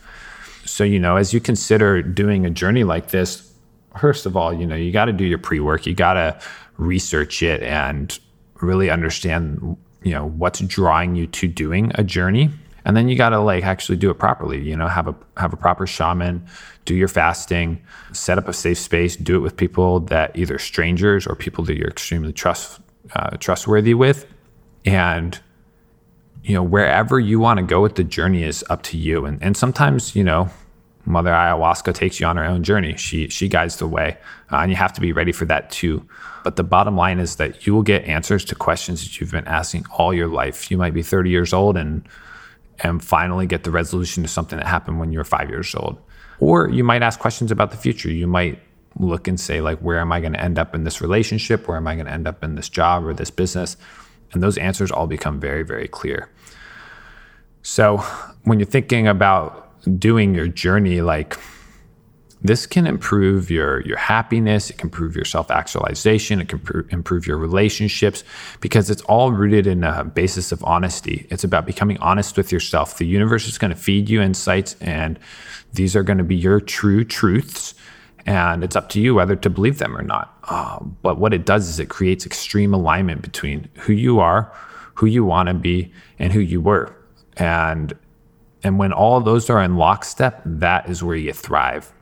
So, 0.63 0.85
you 0.85 0.97
know, 0.97 1.17
as 1.17 1.33
you 1.33 1.41
consider 1.41 2.01
doing 2.01 2.45
a 2.45 2.49
journey 2.49 2.85
like 2.85 3.09
this, 3.09 3.53
first 3.99 4.25
of 4.25 4.37
all, 4.37 4.53
you 4.53 4.65
know, 4.65 4.77
you 4.77 4.93
got 4.93 5.05
to 5.05 5.13
do 5.13 5.25
your 5.25 5.37
pre 5.37 5.59
work. 5.59 5.85
You 5.85 5.93
got 5.93 6.13
to 6.13 6.39
research 6.77 7.43
it 7.43 7.61
and 7.61 8.17
really 8.61 8.89
understand, 8.89 9.77
you 10.01 10.11
know, 10.11 10.25
what's 10.25 10.61
drawing 10.61 11.15
you 11.15 11.27
to 11.27 11.49
doing 11.49 11.91
a 11.95 12.03
journey. 12.03 12.49
And 12.85 12.95
then 12.95 13.09
you 13.09 13.17
got 13.17 13.29
to 13.29 13.39
like 13.39 13.63
actually 13.63 13.97
do 13.97 14.11
it 14.11 14.19
properly. 14.19 14.61
You 14.61 14.77
know, 14.77 14.87
have 14.87 15.07
a 15.07 15.15
have 15.37 15.51
a 15.53 15.57
proper 15.57 15.87
shaman, 15.87 16.45
do 16.85 16.93
your 16.93 17.07
fasting, 17.07 17.81
set 18.13 18.37
up 18.37 18.47
a 18.47 18.53
safe 18.53 18.77
space, 18.77 19.15
do 19.15 19.35
it 19.35 19.39
with 19.39 19.57
people 19.57 20.01
that 20.01 20.37
either 20.37 20.59
strangers 20.59 21.25
or 21.25 21.35
people 21.35 21.63
that 21.65 21.75
you're 21.75 21.89
extremely 21.89 22.31
trust 22.31 22.79
uh, 23.13 23.31
trustworthy 23.37 23.95
with, 23.95 24.27
and 24.85 25.39
you 26.43 26.53
know 26.53 26.63
wherever 26.63 27.19
you 27.19 27.39
want 27.39 27.57
to 27.57 27.65
go 27.65 27.81
with 27.81 27.95
the 27.95 28.03
journey 28.03 28.43
is 28.43 28.63
up 28.69 28.83
to 28.83 28.97
you. 28.97 29.25
And 29.25 29.41
and 29.41 29.57
sometimes 29.57 30.15
you 30.15 30.23
know 30.23 30.49
Mother 31.05 31.31
Ayahuasca 31.31 31.93
takes 31.93 32.19
you 32.19 32.27
on 32.27 32.37
her 32.37 32.45
own 32.45 32.63
journey. 32.63 32.95
She 32.97 33.29
she 33.29 33.47
guides 33.47 33.77
the 33.77 33.87
way, 33.87 34.17
uh, 34.51 34.57
and 34.57 34.71
you 34.71 34.77
have 34.77 34.93
to 34.93 35.01
be 35.01 35.11
ready 35.11 35.31
for 35.31 35.45
that 35.45 35.71
too. 35.71 36.07
But 36.43 36.55
the 36.55 36.63
bottom 36.63 36.95
line 36.95 37.19
is 37.19 37.37
that 37.37 37.65
you 37.65 37.73
will 37.73 37.83
get 37.83 38.03
answers 38.05 38.45
to 38.45 38.55
questions 38.55 39.03
that 39.03 39.19
you've 39.19 39.31
been 39.31 39.47
asking 39.47 39.85
all 39.97 40.13
your 40.13 40.27
life. 40.27 40.69
You 40.69 40.77
might 40.77 40.93
be 40.93 41.01
30 41.01 41.31
years 41.31 41.53
old 41.53 41.77
and 41.77 42.07
and 42.79 43.03
finally 43.03 43.45
get 43.47 43.63
the 43.63 43.71
resolution 43.71 44.23
to 44.23 44.29
something 44.29 44.57
that 44.57 44.67
happened 44.67 44.99
when 44.99 45.11
you 45.11 45.17
were 45.17 45.23
five 45.23 45.49
years 45.49 45.73
old. 45.75 45.97
Or 46.39 46.69
you 46.69 46.83
might 46.83 47.01
ask 47.01 47.19
questions 47.19 47.51
about 47.51 47.71
the 47.71 47.77
future. 47.77 48.11
You 48.11 48.27
might 48.27 48.59
look 48.97 49.27
and 49.27 49.39
say 49.39 49.61
like, 49.61 49.79
where 49.79 49.99
am 49.99 50.11
I 50.11 50.19
going 50.19 50.33
to 50.33 50.41
end 50.41 50.59
up 50.59 50.75
in 50.75 50.83
this 50.83 51.01
relationship? 51.01 51.67
Where 51.67 51.77
am 51.77 51.87
I 51.87 51.95
going 51.95 52.07
to 52.07 52.11
end 52.11 52.27
up 52.27 52.43
in 52.43 52.55
this 52.55 52.69
job 52.69 53.05
or 53.05 53.13
this 53.13 53.31
business? 53.31 53.77
And 54.33 54.43
those 54.43 54.57
answers 54.57 54.91
all 54.91 55.07
become 55.07 55.39
very 55.39 55.63
very 55.63 55.87
clear. 55.87 56.29
So 57.61 57.97
when 58.43 58.59
you're 58.59 58.65
thinking 58.65 59.07
about 59.07 59.61
doing 59.99 60.35
your 60.35 60.47
journey 60.47 61.01
like 61.01 61.37
this 62.47 62.65
can 62.65 62.87
improve 62.87 63.49
your 63.49 63.81
your 63.81 63.97
happiness 63.97 64.69
it 64.69 64.77
can 64.77 64.87
improve 64.87 65.15
your 65.15 65.25
self-actualization 65.25 66.41
it 66.41 66.49
can 66.49 66.59
pr- 66.59 66.81
improve 66.89 67.25
your 67.27 67.37
relationships 67.37 68.23
because 68.59 68.89
it's 68.89 69.01
all 69.03 69.31
rooted 69.31 69.67
in 69.67 69.83
a 69.83 70.03
basis 70.03 70.51
of 70.51 70.63
honesty. 70.63 71.27
It's 71.29 71.43
about 71.43 71.65
becoming 71.65 71.97
honest 71.97 72.37
with 72.37 72.51
yourself. 72.51 72.97
The 72.97 73.05
universe 73.05 73.47
is 73.47 73.57
going 73.57 73.71
to 73.71 73.77
feed 73.77 74.09
you 74.09 74.21
insights 74.21 74.75
and 74.81 75.19
these 75.73 75.95
are 75.95 76.03
going 76.03 76.17
to 76.17 76.23
be 76.23 76.35
your 76.35 76.59
true 76.59 77.03
truths 77.03 77.73
and 78.25 78.63
it's 78.63 78.75
up 78.75 78.89
to 78.89 79.01
you 79.01 79.15
whether 79.15 79.35
to 79.35 79.49
believe 79.49 79.77
them 79.77 79.95
or 79.95 80.01
not. 80.01 80.37
Uh, 80.45 80.79
but 80.79 81.19
what 81.19 81.33
it 81.33 81.45
does 81.45 81.69
is 81.69 81.79
it 81.79 81.89
creates 81.89 82.25
extreme 82.25 82.73
alignment 82.73 83.21
between 83.21 83.69
who 83.75 83.93
you 83.93 84.19
are 84.19 84.51
who 84.95 85.05
you 85.05 85.23
want 85.23 85.47
to 85.47 85.53
be 85.53 85.91
and 86.19 86.33
who 86.33 86.39
you 86.39 86.59
were. 86.59 86.95
And 87.37 87.93
and 88.63 88.79
when 88.79 88.91
all 88.91 89.21
those 89.21 89.47
are 89.49 89.61
in 89.61 89.75
lockstep, 89.77 90.41
that 90.43 90.89
is 90.89 91.03
where 91.03 91.15
you 91.15 91.33
thrive. 91.33 91.93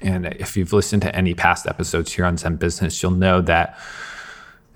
And 0.00 0.26
if 0.26 0.56
you've 0.56 0.72
listened 0.72 1.02
to 1.02 1.14
any 1.14 1.34
past 1.34 1.66
episodes 1.66 2.12
here 2.12 2.24
on 2.24 2.36
Zen 2.36 2.56
Business, 2.56 3.02
you'll 3.02 3.12
know 3.12 3.40
that 3.42 3.78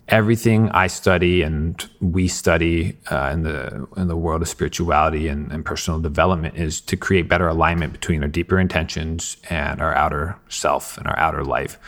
everything 0.08 0.70
I 0.70 0.86
study 0.86 1.42
and 1.42 1.88
we 2.00 2.28
study 2.28 2.96
uh, 3.10 3.30
in 3.32 3.42
the 3.42 3.86
in 3.96 4.08
the 4.08 4.16
world 4.16 4.42
of 4.42 4.48
spirituality 4.48 5.28
and, 5.28 5.52
and, 5.52 5.64
personal 5.64 6.00
development 6.00 6.56
is 6.56 6.80
to 6.82 6.96
create 6.96 7.28
better 7.28 7.46
alignment 7.46 7.92
between 7.92 8.22
our 8.22 8.28
deeper 8.28 8.58
intentions 8.58 9.36
and 9.50 9.82
our 9.82 9.94
outer 9.94 10.36
self 10.48 10.96
and 10.96 11.06
our 11.06 11.18
outer 11.18 11.44
life. 11.44 11.78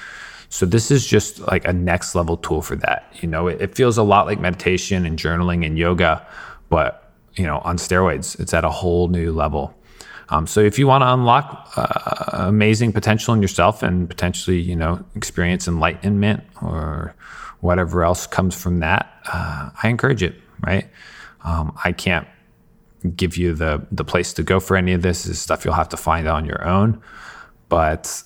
So 0.51 0.67
this 0.67 0.91
is 0.91 1.07
just 1.07 1.41
like 1.41 1.67
a 1.67 1.73
next 1.73 2.15
level 2.15 2.37
tool 2.37 2.61
for 2.61 2.77
that. 2.77 3.07
You 3.21 3.29
know, 3.29 3.47
it, 3.47 3.61
it 3.63 3.75
feels 3.75 3.97
a 3.97 4.03
lot 4.03 4.27
like 4.27 4.41
meditation 4.41 5.07
and 5.07 5.19
journaling 5.19 5.65
and 5.65 5.79
yoga, 5.79 6.27
but 6.69 7.13
you 7.37 7.47
know, 7.47 7.59
on 7.59 7.77
steroids. 7.77 8.39
It's 8.39 8.53
at 8.53 8.65
a 8.65 8.71
whole 8.71 9.09
new 9.09 9.33
level. 9.33 9.75
Um, 10.31 10.47
so 10.47 10.61
if 10.61 10.79
you 10.79 10.87
want 10.87 11.03
to 11.03 11.13
unlock 11.13 11.73
uh, 11.77 12.47
amazing 12.47 12.93
potential 12.93 13.35
in 13.35 13.43
yourself 13.43 13.83
and 13.83 14.09
potentially, 14.09 14.61
you 14.61 14.77
know, 14.77 15.05
experience 15.15 15.67
enlightenment 15.67 16.45
or 16.63 17.15
whatever 17.61 18.05
else 18.05 18.27
comes 18.27 18.55
from 18.61 18.81
that, 18.81 19.13
uh, 19.33 19.71
I 19.83 19.89
encourage 19.89 20.23
it. 20.23 20.35
Right? 20.65 20.89
Um, 21.45 21.77
I 21.85 21.93
can't 21.93 22.29
give 23.17 23.37
you 23.37 23.55
the 23.55 23.87
the 23.91 24.05
place 24.05 24.33
to 24.35 24.43
go 24.43 24.61
for 24.61 24.77
any 24.77 24.93
of 24.93 25.03
this. 25.03 25.25
This 25.25 25.33
is 25.33 25.43
stuff 25.43 25.65
you'll 25.65 25.75
have 25.75 25.89
to 25.91 25.97
find 25.97 26.29
on 26.29 26.45
your 26.45 26.67
own. 26.67 27.01
But 27.69 28.23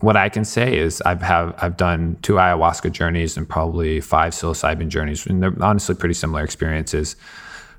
what 0.00 0.16
I 0.16 0.28
can 0.28 0.44
say 0.44 0.76
is 0.78 1.02
I've 1.02 1.22
have 1.22 1.54
I've 1.58 1.76
done 1.76 2.18
two 2.22 2.34
ayahuasca 2.34 2.90
journeys 2.92 3.36
and 3.36 3.48
probably 3.48 4.00
five 4.00 4.32
psilocybin 4.32 4.88
journeys, 4.88 5.26
and 5.26 5.42
they're 5.42 5.62
honestly 5.62 5.94
pretty 5.94 6.14
similar 6.14 6.42
experiences 6.42 7.16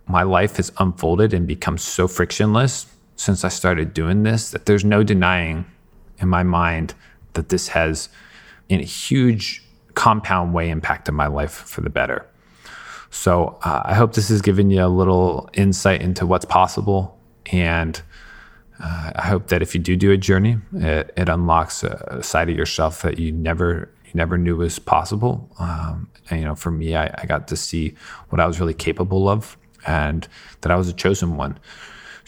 my 0.08 0.24
life 0.24 0.58
has 0.58 0.72
unfolded 0.78 1.34
and 1.34 1.46
become 1.48 1.78
so 1.78 2.08
frictionless 2.08 2.86
since 3.18 3.44
I 3.44 3.50
started 3.50 3.94
doing 3.94 4.24
this 4.24 4.52
that 4.52 4.66
there's 4.66 4.86
no 4.86 5.04
denying 5.04 5.66
in 6.20 6.30
my 6.30 6.44
mind 6.44 6.94
that 7.34 7.50
this 7.50 7.68
has, 7.70 8.08
in 8.70 8.80
a 8.80 8.84
huge 8.84 9.64
compound 9.96 10.54
way, 10.54 10.70
impacted 10.70 11.14
my 11.14 11.28
life 11.28 11.52
for 11.52 11.82
the 11.82 11.90
better. 11.90 12.26
So 13.10 13.58
uh, 13.64 13.82
I 13.84 13.96
hope 13.96 14.14
this 14.14 14.30
has 14.30 14.42
given 14.42 14.70
you 14.70 14.84
a 14.84 14.88
little 14.88 15.50
insight 15.54 16.02
into 16.02 16.26
what's 16.26 16.46
possible. 16.46 17.20
And 17.52 18.02
uh, 18.82 19.12
I 19.16 19.24
hope 19.24 19.48
that 19.48 19.62
if 19.62 19.74
you 19.74 19.82
do 19.82 19.96
do 19.96 20.12
a 20.12 20.18
journey, 20.18 20.58
it, 20.74 21.12
it 21.18 21.30
unlocks 21.30 21.84
a, 21.84 22.22
side 22.22 22.50
of 22.50 22.56
yourself 22.56 23.02
that 23.02 23.18
you 23.20 23.32
never 23.32 23.90
you 24.06 24.12
never 24.14 24.38
knew 24.38 24.56
was 24.56 24.80
possible. 24.80 25.50
Um, 25.60 26.10
and, 26.30 26.40
you 26.40 26.46
know, 26.46 26.56
for 26.56 26.72
me, 26.72 26.96
I, 26.96 27.14
I 27.18 27.26
got 27.26 27.48
to 27.50 27.58
see 27.58 27.96
what 28.30 28.40
I 28.40 28.46
was 28.46 28.60
really 28.60 28.74
capable 28.74 29.28
of 29.28 29.58
and 29.86 30.28
that 30.62 30.72
I 30.72 30.76
was 30.76 30.88
a 30.88 30.94
chosen 30.94 31.36
one. 31.36 31.58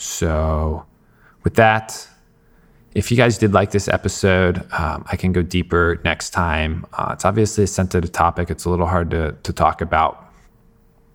So, 0.02 0.86
with 1.44 1.56
that, 1.56 2.08
if 2.96 3.12
you 3.12 3.18
guys 3.18 3.38
did 3.38 3.52
like 3.52 3.72
this 3.72 3.90
episode, 3.90 4.66
um, 4.72 5.04
I 5.12 5.18
can 5.18 5.34
go 5.34 5.42
deeper 5.42 6.00
next 6.06 6.30
time. 6.30 6.86
Uh, 6.94 7.10
it's 7.12 7.26
obviously 7.26 7.66
a 7.66 7.68
sensitive 7.68 8.14
topic, 8.14 8.50
it's 8.50 8.64
a 8.64 8.70
little 8.70 8.86
hard 8.86 9.12
to, 9.12 9.36
to 9.44 9.52
talk 9.52 9.82
about, 9.82 10.32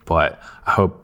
but 0.05 0.39
I 0.67 0.73
hope, 0.73 1.01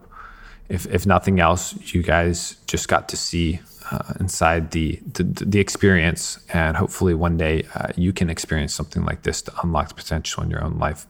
if, 0.69 0.85
if 0.89 1.07
nothing 1.07 1.41
else, 1.41 1.75
you 1.95 2.03
guys 2.03 2.57
just 2.67 2.87
got 2.87 3.09
to 3.09 3.17
see 3.17 3.61
uh, 3.91 4.13
inside 4.21 4.73
the, 4.73 5.01
the, 5.15 5.23
the 5.25 5.59
experience, 5.59 6.39
and 6.53 6.77
hopefully 6.77 7.15
one 7.15 7.39
day 7.39 7.65
uh, 7.75 7.89
you 7.97 8.13
can 8.13 8.29
experience 8.29 8.75
something 8.75 9.07
like 9.07 9.23
this 9.23 9.41
to 9.41 9.53
unlock 9.63 9.89
the 9.89 9.95
potential 9.95 10.43
in 10.43 10.51
your 10.51 10.63
own 10.63 10.79
life. 10.79 11.07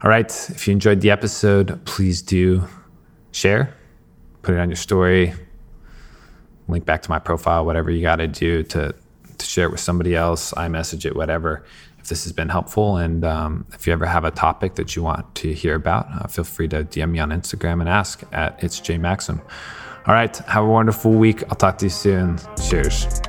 All 0.00 0.08
right, 0.08 0.30
if 0.50 0.68
you 0.68 0.72
enjoyed 0.72 1.00
the 1.00 1.10
episode, 1.10 1.84
please 1.86 2.22
do 2.22 2.62
share, 3.32 3.74
put 4.44 4.54
it 4.54 4.58
on 4.58 4.68
your 4.68 4.76
story, 4.76 5.34
link 6.68 6.84
back 6.84 7.02
to 7.02 7.10
my 7.10 7.18
profile, 7.18 7.64
whatever 7.64 7.90
you 7.90 8.02
got 8.02 8.16
to 8.16 8.28
do 8.28 8.62
to 8.64 8.94
to 9.36 9.46
share 9.46 9.66
it 9.66 9.70
with 9.70 9.80
somebody 9.80 10.14
else. 10.14 10.52
iMessage 10.52 11.04
it, 11.04 11.16
whatever 11.16 11.64
if 11.98 12.08
this 12.08 12.24
has 12.24 12.32
been 12.32 12.50
helpful. 12.50 12.98
And 12.98 13.24
um, 13.24 13.66
if 13.72 13.86
you 13.86 13.92
ever 13.92 14.04
have 14.04 14.24
a 14.24 14.30
topic 14.30 14.74
that 14.74 14.94
you 14.94 15.02
want 15.02 15.34
to 15.36 15.54
hear 15.54 15.74
about, 15.74 16.06
uh, 16.12 16.26
feel 16.26 16.44
free 16.44 16.68
to 16.68 16.84
DM 16.84 17.12
me 17.12 17.18
on 17.18 17.30
Instagram 17.30 17.80
and 17.80 17.88
ask 17.88 18.22
at 18.32 18.62
it's 18.62 18.78
J 18.78 18.98
Maxim. 18.98 19.40
All 20.06 20.12
right, 20.12 20.36
have 20.36 20.64
a 20.64 20.68
wonderful 20.68 21.12
week. 21.12 21.42
I'll 21.44 21.56
talk 21.56 21.78
to 21.78 21.86
you 21.86 21.90
soon. 21.90 22.38
Cheers. 22.68 23.22